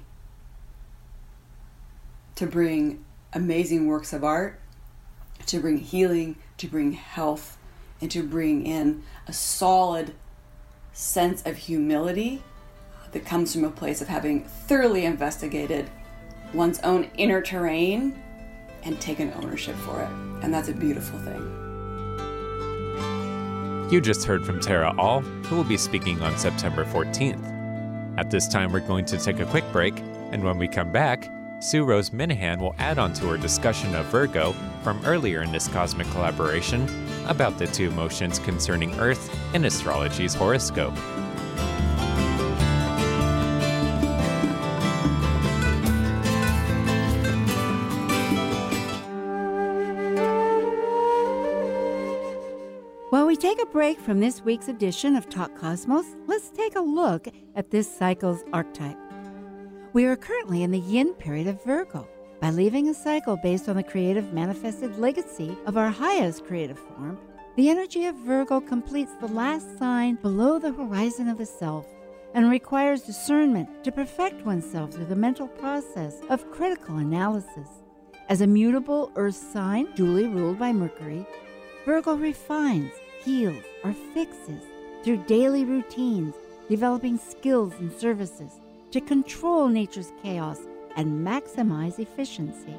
[2.35, 4.59] to bring amazing works of art,
[5.45, 7.57] to bring healing, to bring health,
[8.01, 10.13] and to bring in a solid
[10.93, 12.41] sense of humility
[13.11, 15.89] that comes from a place of having thoroughly investigated
[16.53, 18.21] one's own inner terrain
[18.83, 20.09] and taken ownership for it.
[20.43, 21.59] And that's a beautiful thing.
[23.91, 27.51] You just heard from Tara Aal, who will be speaking on September 14th.
[28.17, 29.97] At this time, we're going to take a quick break,
[30.31, 31.29] and when we come back,
[31.59, 34.53] Sue Rose Minahan will add on to her discussion of Virgo
[34.83, 36.87] from earlier in this cosmic collaboration
[37.27, 40.93] about the two motions concerning Earth in astrology's horoscope.
[53.09, 56.81] While we take a break from this week's edition of Talk Cosmos, let's take a
[56.81, 58.97] look at this cycle's archetype.
[59.93, 62.07] We are currently in the yin period of Virgo.
[62.43, 67.17] By leaving a cycle based on the creative manifested legacy of our highest creative form,
[67.55, 71.87] the energy of Virgo completes the last sign below the horizon of the self
[72.33, 77.69] and requires discernment to perfect oneself through the mental process of critical analysis.
[78.27, 81.25] As a mutable earth sign, duly ruled by Mercury,
[81.85, 82.91] Virgo refines,
[83.23, 84.63] heals, or fixes
[85.05, 86.35] through daily routines,
[86.67, 88.59] developing skills and services
[88.91, 90.59] to control nature's chaos
[90.95, 92.75] and maximize efficiency.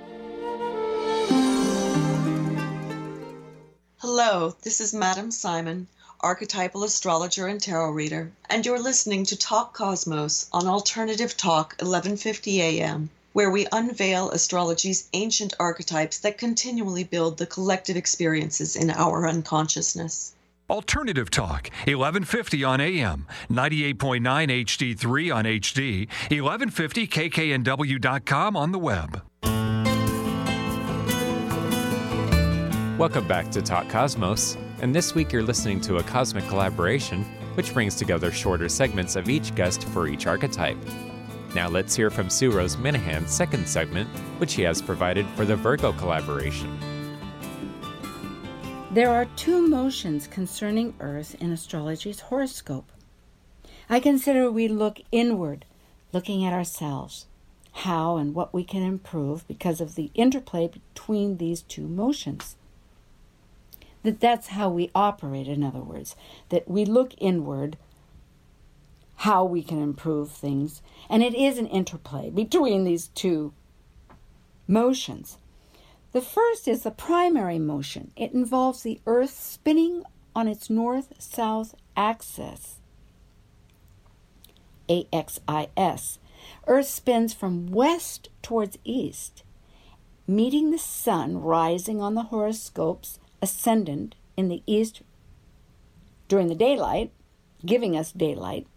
[3.98, 5.87] Hello, this is Madam Simon,
[6.20, 12.62] archetypal astrologer and tarot reader, and you're listening to Talk Cosmos on Alternative Talk 1150
[12.62, 19.27] AM, where we unveil astrology's ancient archetypes that continually build the collective experiences in our
[19.27, 20.33] unconsciousness.
[20.70, 29.20] Alternative Talk, 1150 on AM, 98.9 HD3 on HD, 1150kknw.com on the web.
[32.98, 37.24] Welcome back to Talk Cosmos, and this week you're listening to a cosmic collaboration
[37.57, 40.79] which brings together shorter segments of each guest for each archetype.
[41.55, 45.57] Now let's hear from Sue Rose Minahan's second segment, which she has provided for the
[45.57, 46.79] Virgo collaboration.
[48.94, 52.92] There are two motions concerning Earth in astrology's horoscope.
[53.90, 55.64] I consider we look inward,
[56.12, 57.26] looking at ourselves,
[57.72, 62.54] how and what we can improve because of the interplay between these two motions.
[64.04, 66.14] That that's how we operate, in other words,
[66.50, 67.76] that we look inward,
[69.16, 73.54] how we can improve things, and it is an interplay between these two
[74.68, 75.37] motions.
[76.14, 78.12] The first is the primary motion.
[78.14, 82.77] It involves the Earth spinning on its north south axis.
[84.88, 86.20] AXIS.
[86.68, 89.42] Earth spins from west towards east,
[90.29, 95.03] meeting the sun rising on the horoscope's ascendant in the east
[96.29, 97.11] during the daylight,
[97.66, 98.68] giving us daylight,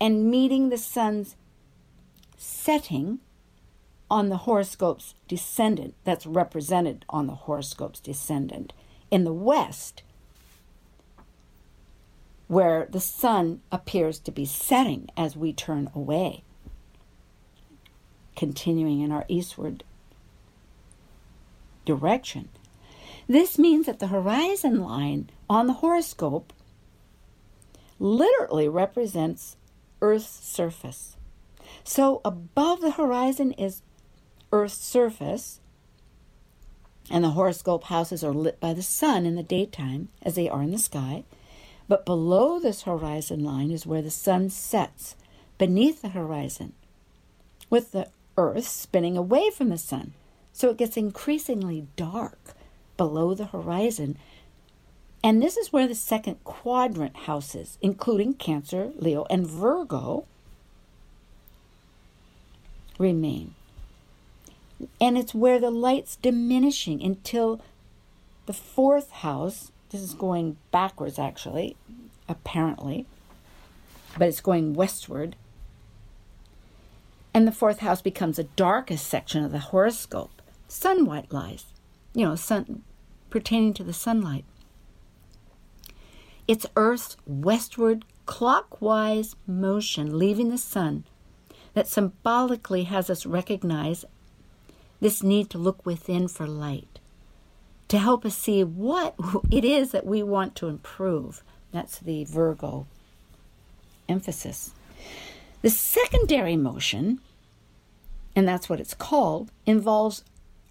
[0.00, 1.36] and meeting the sun's
[2.38, 3.18] setting
[4.10, 8.72] on the horoscope's descendant, that's represented on the horoscope's descendant,
[9.10, 10.02] in the west,
[12.48, 16.42] where the sun appears to be setting as we turn away,
[18.34, 19.84] continuing in our eastward
[21.84, 22.48] direction.
[23.28, 26.52] This means that the horizon line on the horoscope
[28.00, 29.56] literally represents
[30.02, 31.16] Earth's surface.
[31.84, 33.82] So above the horizon is
[34.52, 35.60] Earth's surface,
[37.10, 40.62] and the horoscope houses are lit by the sun in the daytime as they are
[40.62, 41.24] in the sky.
[41.88, 45.16] But below this horizon line is where the sun sets,
[45.58, 46.72] beneath the horizon,
[47.68, 50.12] with the Earth spinning away from the sun.
[50.52, 52.54] So it gets increasingly dark
[52.96, 54.18] below the horizon.
[55.22, 60.26] And this is where the second quadrant houses, including Cancer, Leo, and Virgo,
[62.98, 63.54] remain.
[65.00, 67.60] And it's where the light's diminishing until
[68.46, 71.76] the fourth house, this is going backwards actually,
[72.28, 73.06] apparently,
[74.18, 75.36] but it's going westward.
[77.32, 80.42] And the fourth house becomes the darkest section of the horoscope.
[80.68, 81.66] Sun white lies,
[82.14, 82.82] you know, sun
[83.28, 84.44] pertaining to the sunlight.
[86.48, 91.04] It's Earth's westward clockwise motion leaving the sun
[91.74, 94.04] that symbolically has us recognize
[95.00, 96.98] this need to look within for light,
[97.88, 99.14] to help us see what
[99.50, 101.42] it is that we want to improve.
[101.72, 102.86] That's the Virgo
[104.08, 104.72] emphasis.
[105.62, 107.20] The secondary motion,
[108.34, 110.24] and that's what it's called, involves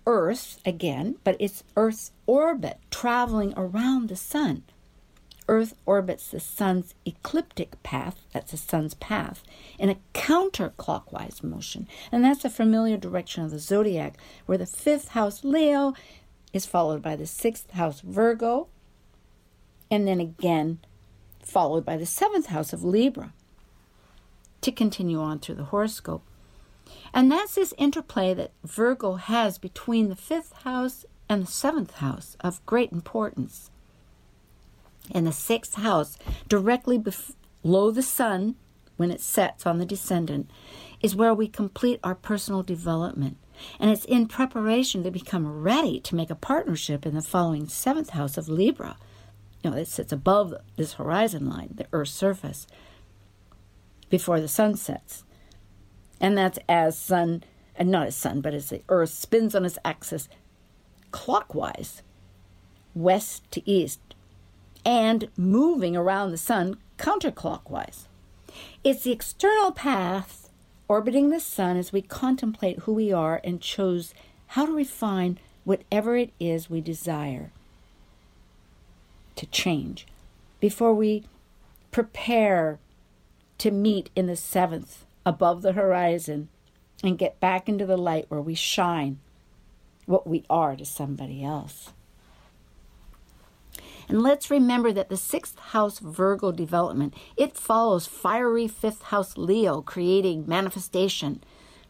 [0.06, 4.64] Earth again, but it's Earth's orbit traveling around the sun.
[5.50, 9.42] Earth orbits the sun's ecliptic path, that's the sun's path,
[9.80, 11.88] in a counterclockwise motion.
[12.12, 15.96] And that's a familiar direction of the zodiac, where the fifth house Leo
[16.54, 18.68] is followed by the sixth house Virgo,
[19.90, 20.80] and then again
[21.42, 23.34] followed by the seventh house of Libra
[24.62, 26.22] to continue on through the horoscope.
[27.12, 32.38] And that's this interplay that Virgo has between the fifth house and the seventh house
[32.40, 33.72] of great importance
[35.10, 36.18] in the sixth house,
[36.48, 38.56] directly below the sun
[38.98, 40.50] when it sets on the descendant,
[41.02, 43.38] is where we complete our personal development.
[43.80, 48.12] And it's in preparation to become ready to make a partnership in the following seventh
[48.12, 48.98] house of Libra.
[49.64, 52.68] You know, it sits above this horizon line, the Earth's surface,
[54.10, 55.24] before the sun sets.
[56.22, 57.44] And that's as sun,
[57.76, 60.30] and not as sun, but as the Earth spins on its axis
[61.12, 62.02] clockwise,
[62.94, 64.00] west to east,
[64.86, 68.08] and moving around the sun counterclockwise.
[68.84, 70.50] It's the external path
[70.88, 74.14] orbiting the sun as we contemplate who we are and chose
[74.48, 77.52] how to refine whatever it is we desire
[79.36, 80.08] to change
[80.60, 81.24] before we
[81.92, 82.80] prepare
[83.58, 86.50] to meet in the seventh above the horizon
[87.04, 89.20] and get back into the light where we shine
[90.06, 91.94] what we are to somebody else.
[94.10, 99.82] And let's remember that the sixth house Virgo development, it follows fiery fifth house Leo,
[99.82, 101.44] creating manifestation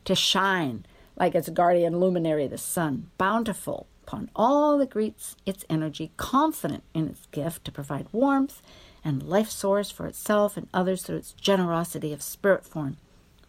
[0.03, 6.11] to shine like its guardian luminary, the sun, bountiful upon all that greets its energy,
[6.17, 8.61] confident in its gift to provide warmth
[9.03, 12.97] and life source for itself and others through its generosity of spirit form,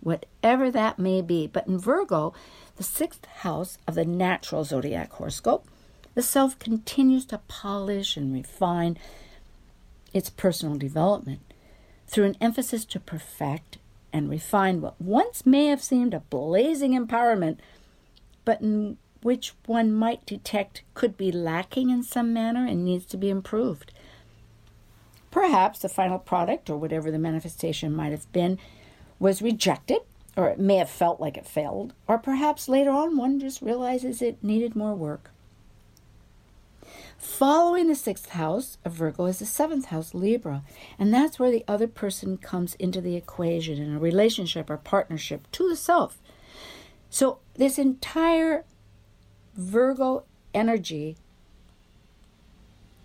[0.00, 1.48] whatever that may be.
[1.48, 2.34] But in Virgo,
[2.76, 5.66] the sixth house of the natural zodiac horoscope,
[6.20, 8.98] the self continues to polish and refine
[10.12, 11.40] its personal development
[12.06, 13.78] through an emphasis to perfect
[14.12, 17.56] and refine what once may have seemed a blazing empowerment,
[18.44, 23.16] but in which one might detect could be lacking in some manner and needs to
[23.16, 23.90] be improved.
[25.30, 28.58] Perhaps the final product, or whatever the manifestation might have been,
[29.18, 30.00] was rejected,
[30.36, 34.20] or it may have felt like it failed, or perhaps later on one just realizes
[34.20, 35.30] it needed more work.
[37.20, 40.62] Following the sixth house of Virgo is the seventh house, Libra,
[40.98, 45.46] and that's where the other person comes into the equation in a relationship or partnership
[45.52, 46.18] to the self.
[47.10, 48.64] So, this entire
[49.54, 51.18] Virgo energy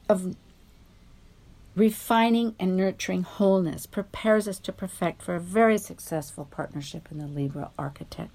[0.07, 0.37] of
[1.75, 7.27] refining and nurturing wholeness prepares us to perfect for a very successful partnership in the
[7.27, 8.29] Libra archetype.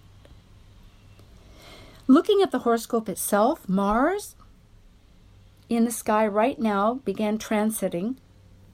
[2.07, 4.35] Looking at the horoscope itself, Mars
[5.71, 8.17] in the sky right now began transiting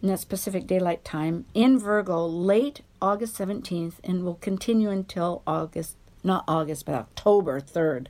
[0.02, 5.96] in that specific daylight time in Virgo late August 17th and will continue until August,
[6.24, 8.06] not August, but October 3rd.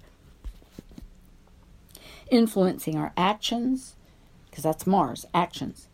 [2.30, 3.96] Influencing our actions,
[4.48, 5.88] because that's Mars, actions,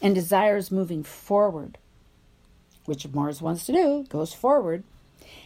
[0.00, 1.76] and desires moving forward,
[2.86, 4.82] which Mars wants to do, goes forward.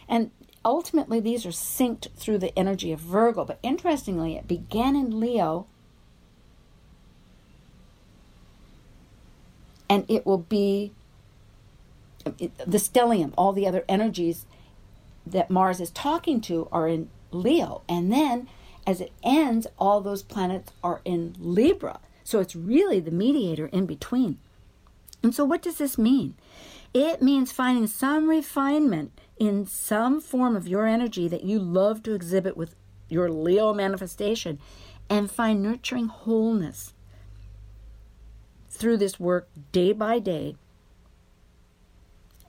[0.07, 0.31] And
[0.63, 3.43] ultimately, these are synced through the energy of Virgo.
[3.43, 5.67] But interestingly, it began in Leo
[9.89, 10.93] and it will be
[12.23, 14.45] the stellium, all the other energies
[15.25, 17.81] that Mars is talking to are in Leo.
[17.87, 18.47] And then
[18.85, 21.99] as it ends, all those planets are in Libra.
[22.23, 24.37] So it's really the mediator in between.
[25.21, 26.35] And so, what does this mean?
[26.93, 32.13] It means finding some refinement in some form of your energy that you love to
[32.13, 32.75] exhibit with
[33.09, 34.59] your Leo manifestation
[35.09, 36.93] and find nurturing wholeness
[38.79, 40.55] through this work day by day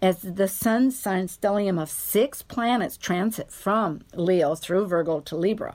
[0.01, 5.75] as the sun sign stellium of six planets transit from Leo through Virgo to Libra.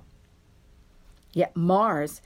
[1.34, 2.22] Yet Mars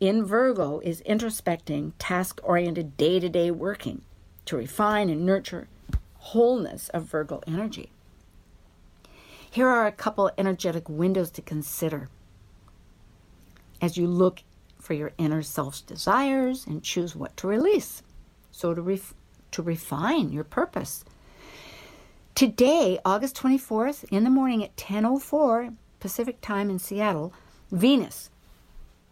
[0.00, 4.02] in Virgo is introspecting, task oriented, day to day working
[4.44, 5.68] to refine and nurture
[6.16, 7.90] wholeness of Virgo energy.
[9.48, 12.08] Here are a couple energetic windows to consider
[13.80, 14.42] as you look
[14.82, 18.02] for your inner self's desires and choose what to release.
[18.50, 19.14] So to ref-
[19.52, 21.04] to refine your purpose.
[22.34, 27.32] Today, August 24th, in the morning at 10:04 Pacific Time in Seattle,
[27.70, 28.28] Venus,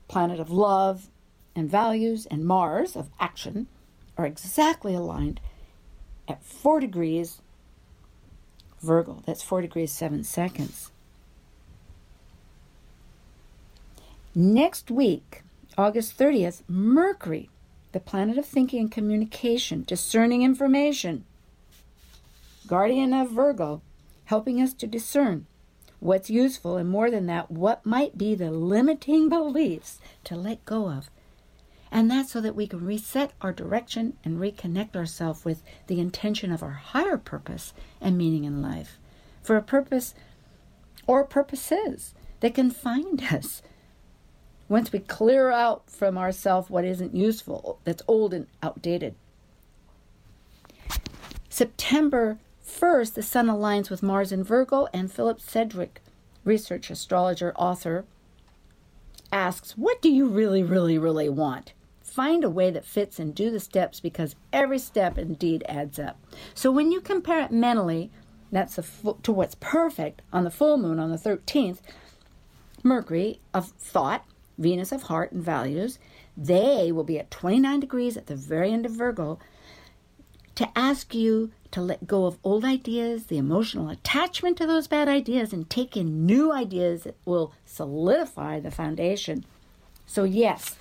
[0.08, 1.08] planet of love
[1.54, 3.68] and values, and Mars of action
[4.18, 5.40] are exactly aligned
[6.26, 7.40] at 4 degrees
[8.80, 9.22] Virgo.
[9.26, 10.90] That's 4 degrees 7 seconds.
[14.34, 15.42] Next week,
[15.80, 17.48] August 30th, Mercury,
[17.92, 21.24] the planet of thinking and communication, discerning information,
[22.66, 23.80] guardian of Virgo,
[24.26, 25.46] helping us to discern
[25.98, 30.90] what's useful and more than that, what might be the limiting beliefs to let go
[30.90, 31.08] of.
[31.90, 36.52] And that's so that we can reset our direction and reconnect ourselves with the intention
[36.52, 37.72] of our higher purpose
[38.02, 38.98] and meaning in life.
[39.42, 40.14] For a purpose
[41.06, 43.62] or purposes that can find us
[44.70, 49.16] once we clear out from ourselves what isn't useful, that's old and outdated.
[51.48, 56.00] September 1st, the Sun aligns with Mars in Virgo, and Philip Sedgwick,
[56.44, 58.04] research astrologer, author,
[59.32, 61.72] asks, What do you really, really, really want?
[62.00, 66.16] Find a way that fits and do the steps because every step indeed adds up.
[66.54, 68.12] So when you compare it mentally,
[68.52, 71.80] that's to what's perfect on the full moon on the 13th,
[72.84, 74.24] Mercury of thought
[74.61, 75.98] Venus of heart and values,
[76.36, 79.38] they will be at 29 degrees at the very end of Virgo
[80.54, 85.08] to ask you to let go of old ideas, the emotional attachment to those bad
[85.08, 89.44] ideas, and take in new ideas that will solidify the foundation.
[90.06, 90.76] So, yes,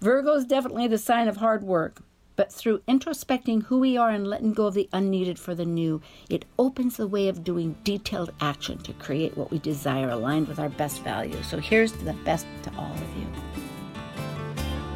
[0.00, 2.02] Virgo is definitely the sign of hard work.
[2.36, 6.00] But through introspecting who we are and letting go of the unneeded for the new,
[6.30, 10.58] it opens the way of doing detailed action to create what we desire aligned with
[10.58, 11.46] our best values.
[11.46, 13.26] So here's the best to all of you.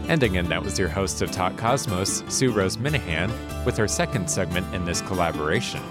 [0.08, 3.30] And again, that was your host of Talk Cosmos, Sue Rose Minahan,
[3.64, 5.82] with her second segment in this collaboration.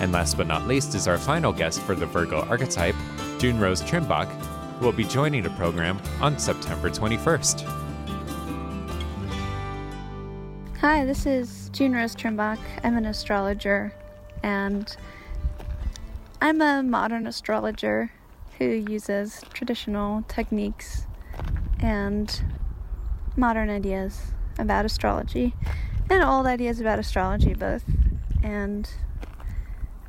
[0.00, 2.94] And last but not least is our final guest for the Virgo archetype,
[3.38, 4.28] June Rose Trimbach,
[4.78, 7.81] who will be joining the program on September 21st.
[10.82, 12.58] Hi, this is June Rose Trimbach.
[12.82, 13.94] I'm an astrologer
[14.42, 14.96] and
[16.40, 18.10] I'm a modern astrologer
[18.58, 21.06] who uses traditional techniques
[21.78, 22.42] and
[23.36, 25.54] modern ideas about astrology
[26.10, 27.84] and old ideas about astrology both.
[28.42, 28.92] And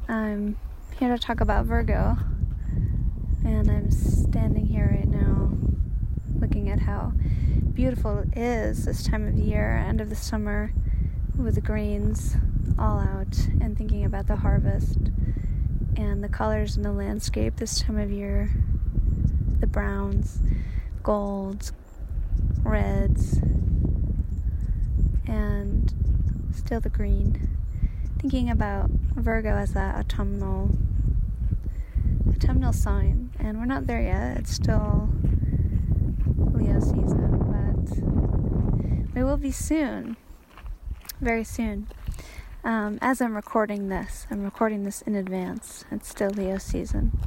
[0.10, 0.58] I'm
[0.98, 2.18] here to talk about Virgo,
[3.46, 5.52] and I'm standing here right now
[6.44, 7.14] looking at how
[7.74, 10.74] beautiful it is this time of year, end of the summer,
[11.38, 12.36] with the grains
[12.78, 14.98] all out, and thinking about the harvest
[15.96, 18.52] and the colors in the landscape this time of year
[19.62, 20.40] the browns,
[21.02, 21.72] golds,
[22.64, 23.38] reds,
[25.26, 25.94] and
[26.54, 27.58] still the green.
[28.20, 30.72] Thinking about Virgo as that autumnal
[32.28, 34.36] autumnal sign, and we're not there yet.
[34.40, 35.08] It's still
[36.84, 37.40] season,
[39.14, 40.18] but we will be soon,
[41.22, 41.88] very soon.
[42.64, 45.86] Um, as I'm recording this, I'm recording this in advance.
[45.92, 47.18] It's still Leo season.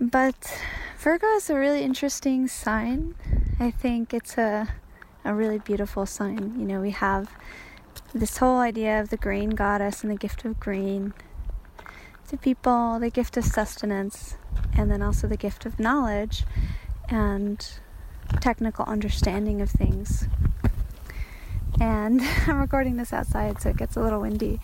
[0.00, 0.60] But
[0.98, 3.14] Virgo is a really interesting sign.
[3.60, 4.68] I think it's a,
[5.24, 6.54] a really beautiful sign.
[6.58, 7.30] You know, we have
[8.14, 11.14] this whole idea of the green goddess and the gift of green
[12.28, 14.36] to people, the gift of sustenance,
[14.76, 16.44] and then also the gift of knowledge
[17.08, 17.80] and
[18.40, 20.28] technical understanding of things
[21.80, 24.60] and I'm recording this outside so it gets a little windy.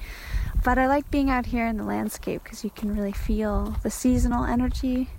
[0.63, 3.91] But I like being out here in the landscape because you can really feel the
[3.91, 5.11] seasonal energy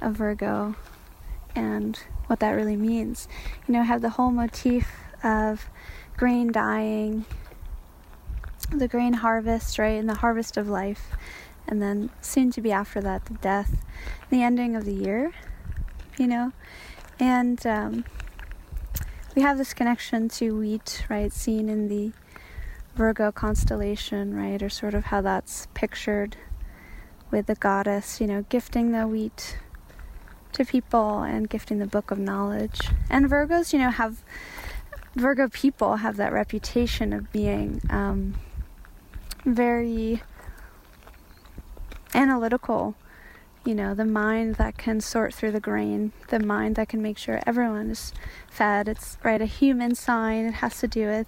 [0.00, 0.74] of Virgo
[1.54, 3.28] and what that really means.
[3.68, 4.90] You know, have the whole motif
[5.22, 5.70] of
[6.16, 7.24] grain dying,
[8.70, 11.12] the grain harvest, right, and the harvest of life,
[11.68, 13.84] and then soon to be after that, the death,
[14.30, 15.32] the ending of the year,
[16.18, 16.52] you know,
[17.18, 18.04] and um,
[19.34, 22.12] we have this connection to wheat, right, seen in the
[22.94, 26.36] Virgo constellation, right, or sort of how that's pictured
[27.30, 29.58] with the goddess, you know, gifting the wheat
[30.52, 32.80] to people and gifting the book of knowledge.
[33.10, 34.22] And Virgos, you know, have
[35.16, 38.34] Virgo people have that reputation of being um,
[39.44, 40.22] very
[42.14, 42.94] analytical
[43.64, 47.16] you know, the mind that can sort through the grain, the mind that can make
[47.16, 48.12] sure everyone is
[48.50, 48.88] fed.
[48.88, 50.44] It's right a human sign.
[50.44, 51.26] It has to do with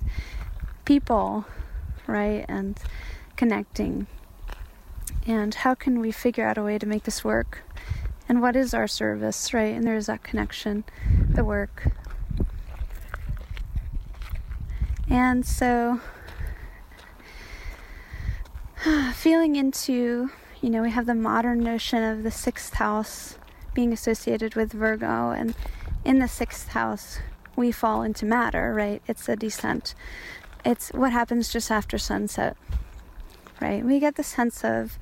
[0.85, 1.47] people,
[2.07, 2.79] right, and
[3.37, 4.07] connecting.
[5.27, 7.63] And how can we figure out a way to make this work?
[8.29, 9.75] And what is our service, right?
[9.75, 10.85] And there is that connection,
[11.31, 11.89] the work.
[15.09, 16.01] And so,
[19.15, 20.31] feeling into
[20.67, 23.39] you know, we have the modern notion of the sixth house
[23.73, 25.55] being associated with Virgo, and
[26.05, 27.21] in the sixth house,
[27.55, 29.01] we fall into matter, right?
[29.07, 29.95] It's a descent.
[30.65, 32.57] It's what happens just after sunset,
[33.61, 33.85] right?
[33.85, 34.99] We get the sense of,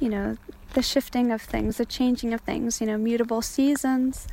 [0.00, 0.36] you know,
[0.74, 4.28] the shifting of things, the changing of things, you know, mutable seasons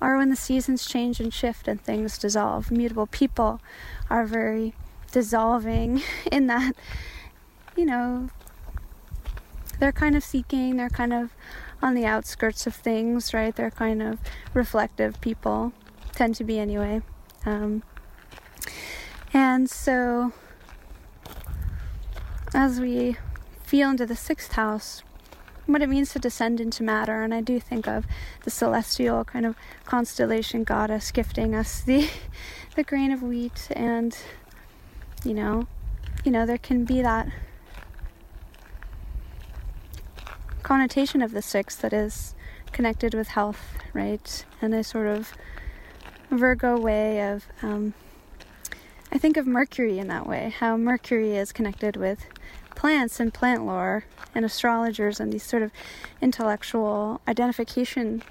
[0.00, 2.70] are when the seasons change and shift and things dissolve.
[2.70, 3.60] Mutable people
[4.08, 4.74] are very
[5.10, 6.76] dissolving in that,
[7.74, 8.30] you know,
[9.78, 11.30] they're kind of seeking, they're kind of
[11.82, 13.54] on the outskirts of things, right?
[13.54, 14.18] They're kind of
[14.54, 15.72] reflective people,
[16.12, 17.02] tend to be anyway.
[17.46, 17.82] Um,
[19.32, 20.32] and so,
[22.54, 23.16] as we
[23.62, 25.02] feel into the sixth house,
[25.66, 28.06] what it means to descend into matter, and I do think of
[28.44, 29.54] the celestial kind of
[29.84, 32.08] constellation goddess gifting us the
[32.74, 34.16] the grain of wheat, and
[35.24, 35.66] you know,
[36.24, 37.28] you know, there can be that
[40.68, 42.34] connotation of the six that is
[42.72, 44.44] connected with health, right?
[44.60, 45.32] And a sort of
[46.30, 47.94] Virgo way of, um,
[49.10, 52.26] I think of Mercury in that way, how Mercury is connected with
[52.74, 54.04] plants and plant lore
[54.34, 55.72] and astrologers and these sort of
[56.20, 58.22] intellectual identification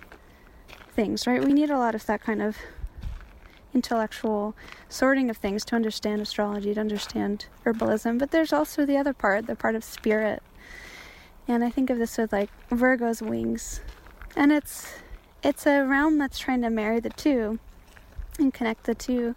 [0.91, 1.43] things, right?
[1.43, 2.55] We need a lot of that kind of
[3.73, 4.55] intellectual
[4.89, 9.47] sorting of things to understand astrology, to understand herbalism, but there's also the other part,
[9.47, 10.43] the part of spirit
[11.47, 13.81] and I think of this with like Virgo's wings.
[14.35, 14.93] And it's
[15.43, 17.59] it's a realm that's trying to marry the two
[18.37, 19.35] and connect the two.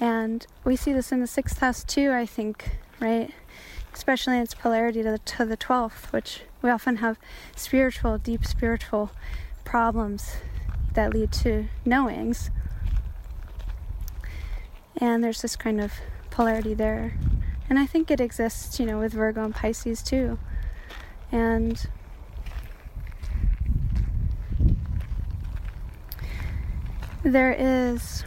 [0.00, 3.32] And we see this in the sixth house too, I think, right?
[3.92, 7.18] Especially in its polarity to the to the twelfth, which we often have
[7.56, 9.10] spiritual, deep spiritual
[9.64, 10.36] problems
[10.94, 12.50] that lead to knowings.
[14.96, 15.92] And there's this kind of
[16.30, 17.14] polarity there.
[17.68, 20.38] And I think it exists, you know, with Virgo and Pisces too.
[21.30, 21.88] And
[27.22, 28.24] there is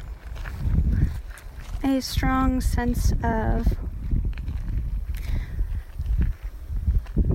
[1.84, 3.68] a strong sense of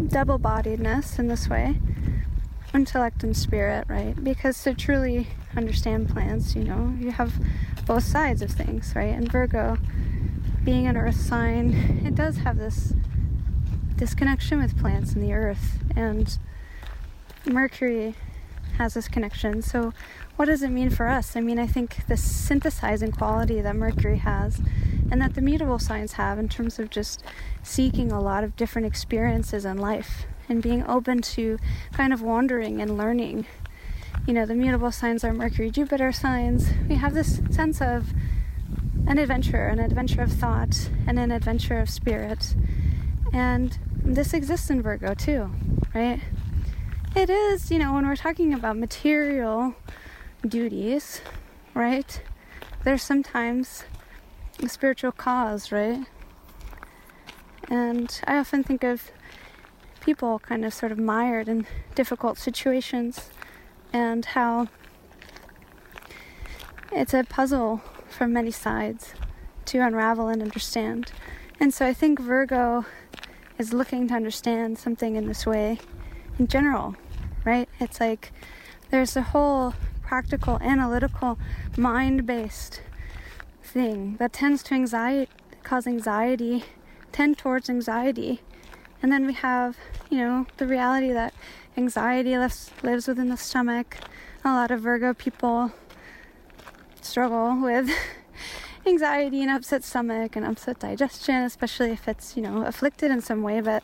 [0.08, 1.80] double bodiedness in this way
[2.76, 4.22] intellect and spirit, right?
[4.22, 7.32] Because to truly understand plants, you know, you have
[7.86, 9.14] both sides of things, right?
[9.14, 9.78] And Virgo,
[10.62, 12.92] being an earth sign, it does have this
[13.98, 16.38] this connection with plants and the earth, and
[17.44, 18.14] Mercury
[18.76, 19.62] has this connection.
[19.62, 19.92] So,
[20.36, 21.36] what does it mean for us?
[21.36, 24.60] I mean, I think the synthesizing quality that Mercury has
[25.10, 27.22] and that the mutable signs have in terms of just
[27.62, 31.58] seeking a lot of different experiences in life and being open to
[31.92, 33.46] kind of wandering and learning.
[34.26, 36.70] You know, the mutable signs are Mercury, Jupiter signs.
[36.88, 38.12] We have this sense of
[39.06, 42.54] an adventure, an adventure of thought, and an adventure of spirit.
[43.36, 45.50] And this exists in Virgo too,
[45.94, 46.20] right?
[47.14, 49.74] It is, you know, when we're talking about material
[50.48, 51.20] duties,
[51.74, 52.22] right?
[52.82, 53.84] There's sometimes
[54.62, 56.06] a spiritual cause, right?
[57.68, 59.10] And I often think of
[60.00, 63.28] people kind of sort of mired in difficult situations
[63.92, 64.68] and how
[66.90, 69.12] it's a puzzle from many sides
[69.66, 71.12] to unravel and understand.
[71.60, 72.86] And so I think Virgo
[73.58, 75.78] is looking to understand something in this way
[76.38, 76.94] in general,
[77.44, 77.68] right?
[77.80, 78.32] It's like
[78.90, 81.38] there's a whole practical, analytical,
[81.76, 82.80] mind based
[83.62, 85.30] thing that tends to anxiety,
[85.62, 86.64] cause anxiety,
[87.12, 88.40] tend towards anxiety.
[89.02, 89.76] And then we have
[90.10, 91.34] you know, the reality that
[91.76, 93.96] anxiety lives, lives within the stomach.
[94.44, 95.72] A lot of Virgo people
[97.00, 97.90] struggle with
[98.86, 103.42] anxiety and upset stomach and upset digestion, especially if it's, you know, afflicted in some
[103.42, 103.60] way.
[103.60, 103.82] But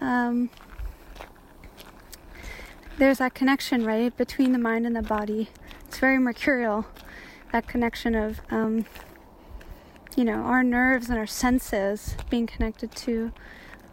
[0.00, 0.50] um,
[2.98, 5.50] there's that connection, right, between the mind and the body.
[5.86, 6.86] It's very mercurial,
[7.52, 8.84] that connection of, um,
[10.16, 13.32] you know, our nerves and our senses being connected to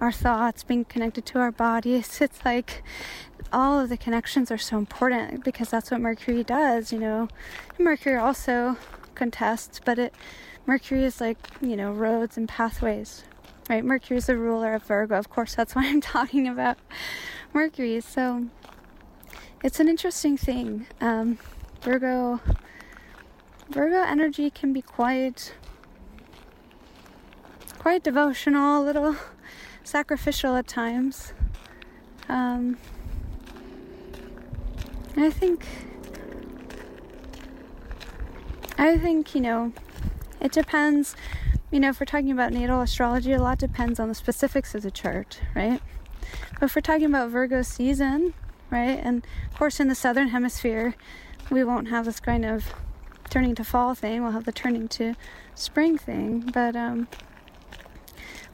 [0.01, 2.19] our thoughts being connected to our bodies.
[2.25, 2.83] It's like
[3.53, 7.27] all of the connections are so important because that's what Mercury does, you know.
[7.77, 8.77] Mercury also
[9.16, 10.13] contests, but it
[10.66, 13.24] Mercury is like, you know, roads and pathways.
[13.70, 13.84] Right?
[13.84, 15.16] Mercury is the ruler of Virgo.
[15.18, 16.78] Of course, that's why I'm talking about
[17.53, 18.01] Mercury.
[18.01, 18.47] So
[19.63, 20.88] it's an interesting thing.
[21.01, 21.38] Um,
[21.82, 22.39] Virgo
[23.70, 25.53] Virgo energy can be quite
[27.80, 29.16] quite devotional, a little
[29.84, 31.34] sacrificial at times.
[32.28, 32.78] Um,
[35.18, 35.66] I think,
[38.78, 39.73] I think, you know,
[40.39, 41.15] it depends.
[41.71, 44.84] You know, if we're talking about natal astrology, a lot depends on the specifics of
[44.84, 45.82] the chart, right?
[46.59, 48.34] But if we're talking about Virgo season,
[48.69, 50.95] right, and of course in the southern hemisphere,
[51.49, 52.73] we won't have this kind of
[53.30, 54.23] turning to fall thing.
[54.23, 55.15] We'll have the turning to
[55.53, 56.51] spring thing.
[56.53, 57.07] But um,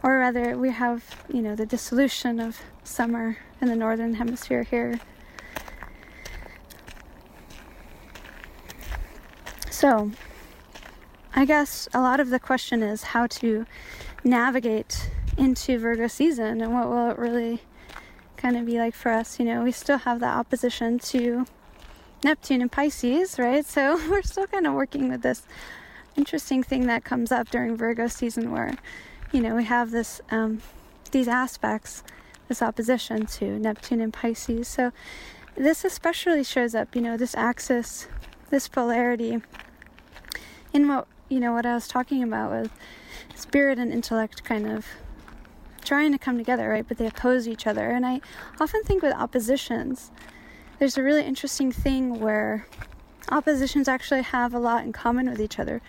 [0.04, 5.00] or rather, we have, you know, the dissolution of summer in the northern hemisphere here.
[9.82, 10.12] So,
[11.36, 13.66] I guess a lot of the question is how to
[14.24, 15.10] navigate
[15.40, 17.64] into Virgo season and what will it really
[18.38, 19.40] kind of be like for us.
[19.40, 21.48] You know, we still have that opposition to
[22.24, 23.66] Neptune and Pisces, right?
[23.66, 25.48] So we're still kind of working with this
[26.16, 28.78] interesting thing that comes up during Virgo season where
[29.32, 30.62] you know, we have this um,
[31.10, 32.04] these aspects,
[32.48, 34.68] this opposition to Neptune and Pisces.
[34.68, 34.92] So
[35.56, 38.08] this especially shows up, you know, this axis,
[38.52, 39.42] this polarity
[40.74, 42.72] in what you know what I was talking about with
[43.36, 44.86] spirit and intellect kind of
[45.84, 46.88] trying to come together, right?
[46.88, 47.90] But they oppose each other.
[47.90, 48.22] And I
[48.60, 50.12] often think with oppositions,
[50.80, 52.68] there's a really interesting thing where
[53.30, 55.82] oppositions actually have a lot in common with each other,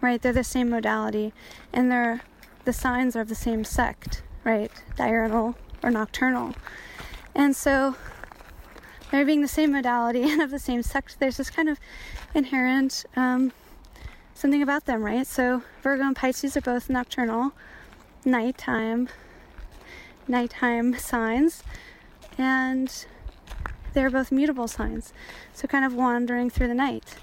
[0.00, 0.20] right?
[0.20, 1.32] They're the same modality
[1.72, 2.20] and they're
[2.64, 4.70] the signs are of the same sect, right?
[4.96, 6.54] Diurnal or nocturnal.
[7.34, 7.96] And so,
[9.10, 11.80] they're being the same modality and of the same sect, there's this kind of
[12.34, 13.52] inherent um,
[14.40, 15.26] something about them, right?
[15.26, 17.52] So, Virgo and Pisces are both nocturnal,
[18.24, 19.08] nighttime,
[20.26, 21.62] nighttime signs,
[22.38, 23.06] and
[23.92, 25.12] they're both mutable signs.
[25.52, 27.16] So, kind of wandering through the night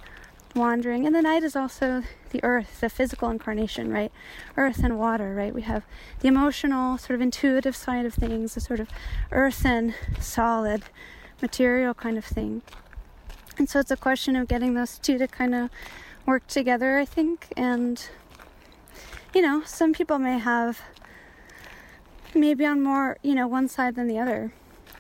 [0.58, 1.06] wandering.
[1.06, 4.12] And the night is also the earth, the physical incarnation, right?
[4.58, 5.54] Earth and water, right?
[5.54, 5.84] We have
[6.20, 8.90] the emotional, sort of intuitive side of things, the sort of
[9.32, 10.84] earthen, solid,
[11.42, 12.64] material kind of thing.
[13.58, 15.70] And so it's a question of getting those two to kind of
[16.28, 17.48] work together, I think.
[17.58, 18.08] And,
[19.34, 20.82] you know, some people may have
[22.36, 24.54] maybe on more, you know, one side than the other.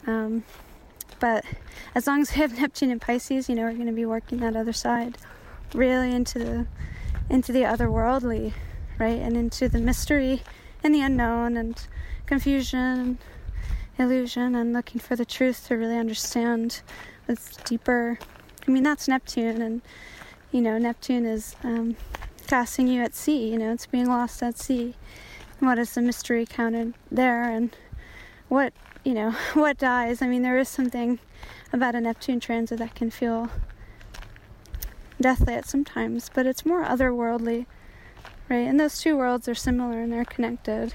[0.07, 0.43] Um,
[1.19, 1.45] but
[1.93, 4.39] as long as we have Neptune and Pisces, you know, we're going to be working
[4.39, 5.17] that other side
[5.73, 6.67] really into the
[7.29, 8.53] into the otherworldly,
[8.97, 9.19] right?
[9.19, 10.43] And into the mystery
[10.81, 11.85] and the unknown and
[12.25, 13.17] confusion,
[13.99, 16.81] illusion, and looking for the truth to really understand
[17.25, 18.17] what's deeper.
[18.65, 19.81] I mean, that's Neptune, and
[20.51, 21.95] you know, Neptune is um,
[22.47, 23.49] casting you at sea.
[23.51, 24.95] You know, it's being lost at sea.
[25.59, 27.75] What is the mystery counted there, and
[28.47, 28.73] what
[29.03, 30.21] you know what dies.
[30.21, 31.19] I mean, there is something
[31.73, 33.49] about a Neptune transit that can feel
[35.19, 37.65] deathly at sometimes, but it's more otherworldly,
[38.49, 38.57] right?
[38.57, 40.93] And those two worlds are similar and they're connected.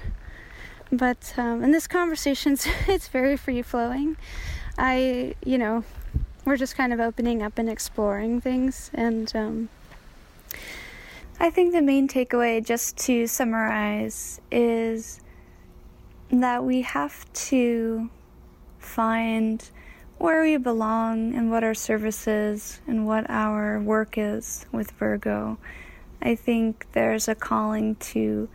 [0.91, 4.17] But um, in this conversation, it's very free flowing.
[4.77, 5.83] I, you know,
[6.45, 9.69] we're just kind of opening up and exploring things, and um,
[11.39, 15.19] I think the main takeaway, just to summarize, is
[16.31, 18.09] that we have to
[18.79, 19.69] find
[20.17, 25.57] where we belong and what our service is and what our work is with Virgo.
[26.21, 28.47] I think there's a calling to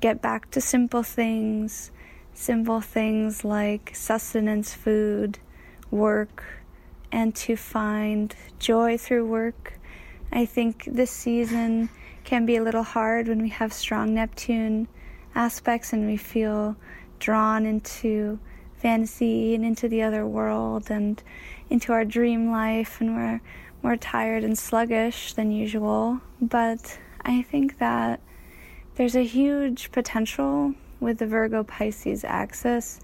[0.00, 1.90] get back to simple things,
[2.32, 5.38] simple things like sustenance, food,
[5.90, 6.59] work,
[7.12, 9.74] and to find joy through work.
[10.32, 11.88] I think this season
[12.24, 14.88] can be a little hard when we have strong Neptune
[15.34, 16.76] aspects and we feel
[17.18, 18.38] drawn into
[18.76, 21.22] fantasy and into the other world and
[21.68, 23.40] into our dream life and we're
[23.82, 26.20] more tired and sluggish than usual.
[26.40, 28.20] But I think that
[28.94, 33.00] there's a huge potential with the Virgo Pisces axis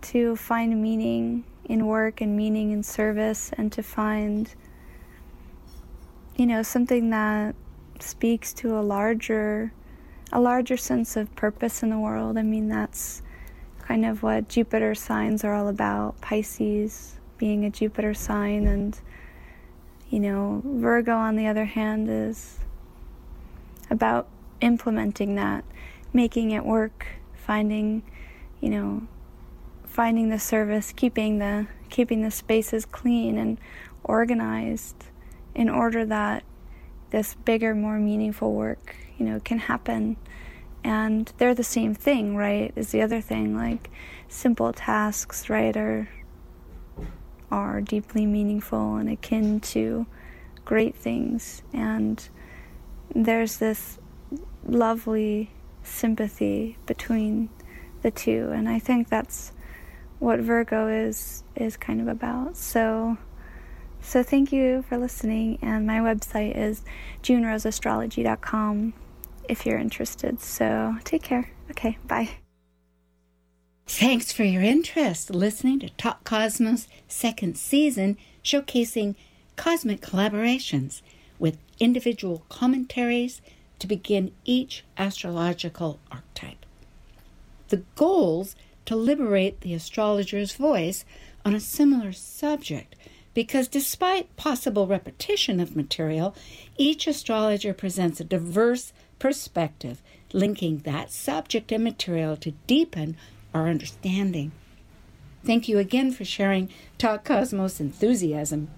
[0.00, 4.54] to find meaning in work and meaning and service and to find
[6.36, 7.54] you know something that
[8.00, 9.72] speaks to a larger
[10.32, 12.36] a larger sense of purpose in the world.
[12.36, 13.22] I mean that's
[13.80, 16.20] kind of what Jupiter signs are all about.
[16.20, 18.98] Pisces being a Jupiter sign and
[20.10, 22.58] you know, Virgo on the other hand is
[23.90, 24.26] about
[24.60, 25.64] implementing that,
[26.12, 28.02] making it work, finding,
[28.60, 29.02] you know,
[29.98, 33.58] finding the service, keeping the keeping the spaces clean and
[34.04, 35.06] organized
[35.56, 36.44] in order that
[37.10, 40.16] this bigger, more meaningful work, you know, can happen.
[40.84, 42.72] And they're the same thing, right?
[42.76, 43.90] Is the other thing like
[44.28, 46.08] simple tasks, right, are
[47.50, 50.06] are deeply meaningful and akin to
[50.64, 51.64] great things.
[51.72, 52.16] And
[53.12, 53.98] there's this
[54.64, 55.50] lovely
[55.82, 57.48] sympathy between
[58.02, 59.50] the two, and I think that's
[60.18, 62.56] what Virgo is is kind of about.
[62.56, 63.16] So
[64.00, 66.82] so thank you for listening and my website is
[67.22, 68.94] juneroseastrology.com
[69.48, 70.40] if you're interested.
[70.40, 71.50] So take care.
[71.70, 72.30] Okay, bye.
[73.86, 79.14] Thanks for your interest listening to Talk Cosmos second season showcasing
[79.56, 81.02] cosmic collaborations
[81.38, 83.40] with individual commentaries
[83.78, 86.66] to begin each astrological archetype.
[87.68, 88.56] The goals
[88.88, 91.04] to liberate the astrologer's voice
[91.44, 92.96] on a similar subject
[93.34, 96.34] because despite possible repetition of material,
[96.78, 100.00] each astrologer presents a diverse perspective,
[100.32, 103.14] linking that subject and material to deepen
[103.52, 104.52] our understanding.
[105.44, 108.70] Thank you again for sharing Talk Cosmos enthusiasm.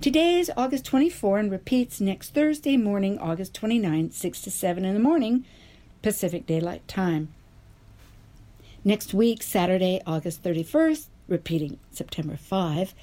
[0.00, 4.94] Today is August 24 and repeats next Thursday morning, August 29, 6 to 7 in
[4.94, 5.44] the morning,
[6.00, 7.34] Pacific Daylight Time.
[8.84, 12.94] Next week, Saturday, August 31st, repeating September 5,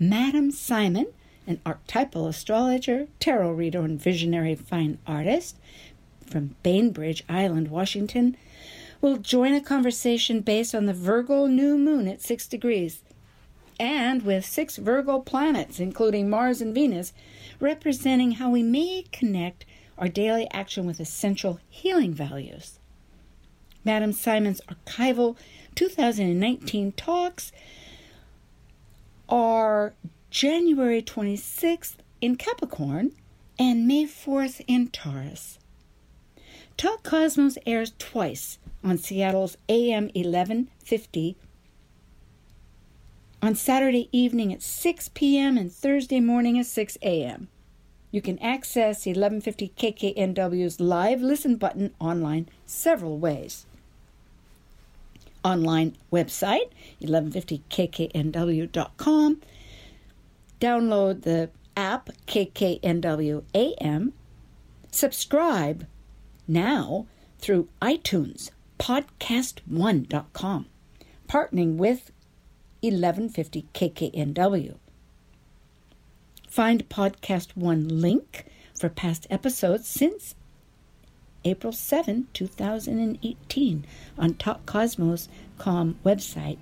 [0.00, 1.08] Madame Simon,
[1.46, 5.56] an archetypal astrologer, tarot reader, and visionary fine artist
[6.26, 8.36] from Bainbridge Island, Washington,
[9.00, 13.02] will join a conversation based on the Virgo new moon at 6 degrees
[13.78, 17.12] and with six Virgo planets, including Mars and Venus,
[17.60, 19.64] representing how we may connect
[19.98, 22.75] our daily action with essential healing values.
[23.86, 25.36] Madame Simon's archival
[25.76, 27.52] 2019 talks
[29.28, 29.94] are
[30.28, 33.12] January 26th in Capricorn
[33.60, 35.60] and May 4th in Taurus.
[36.76, 41.36] Talk Cosmos airs twice on Seattle's AM 1150
[43.40, 45.56] on Saturday evening at 6 p.m.
[45.56, 47.46] and Thursday morning at 6 a.m.
[48.10, 53.64] You can access 1150 KKNW's live listen button online several ways
[55.46, 56.70] online website,
[57.00, 59.40] 1150kknw.com.
[60.60, 64.12] Download the app KKNW AM.
[64.90, 65.86] Subscribe
[66.48, 67.06] now
[67.38, 70.66] through iTunes, podcast1.com,
[71.28, 72.10] partnering with
[72.80, 74.76] 1150 KKNW.
[76.48, 78.46] Find Podcast One link
[78.78, 80.34] for past episodes since
[81.46, 83.86] April 7, 2018,
[84.18, 86.58] on TalkCosmos.com website,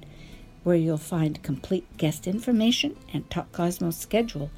[0.62, 4.50] where you'll find complete guest information and Talk Cosmos schedule.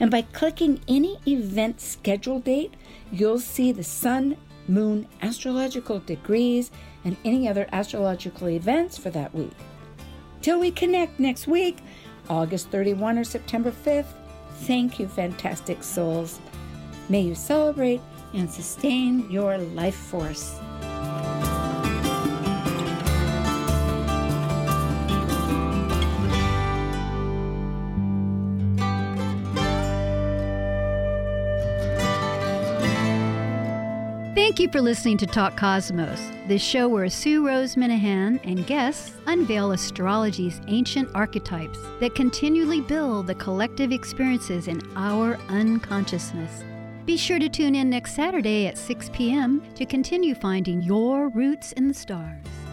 [0.00, 2.72] And by clicking any event schedule date,
[3.12, 6.70] you'll see the sun, moon, astrological degrees,
[7.04, 9.52] and any other astrological events for that week.
[10.40, 11.78] Till we connect next week,
[12.30, 14.14] August 31 or September 5th,
[14.60, 16.40] thank you, fantastic souls.
[17.10, 18.00] May you celebrate
[18.34, 20.58] and sustain your life force.
[34.54, 39.12] Thank you for listening to Talk Cosmos, the show where Sue Rose Minahan and guests
[39.26, 46.62] unveil astrology's ancient archetypes that continually build the collective experiences in our unconsciousness.
[47.04, 49.62] Be sure to tune in next Saturday at 6 p.m.
[49.74, 52.63] to continue finding your roots in the stars.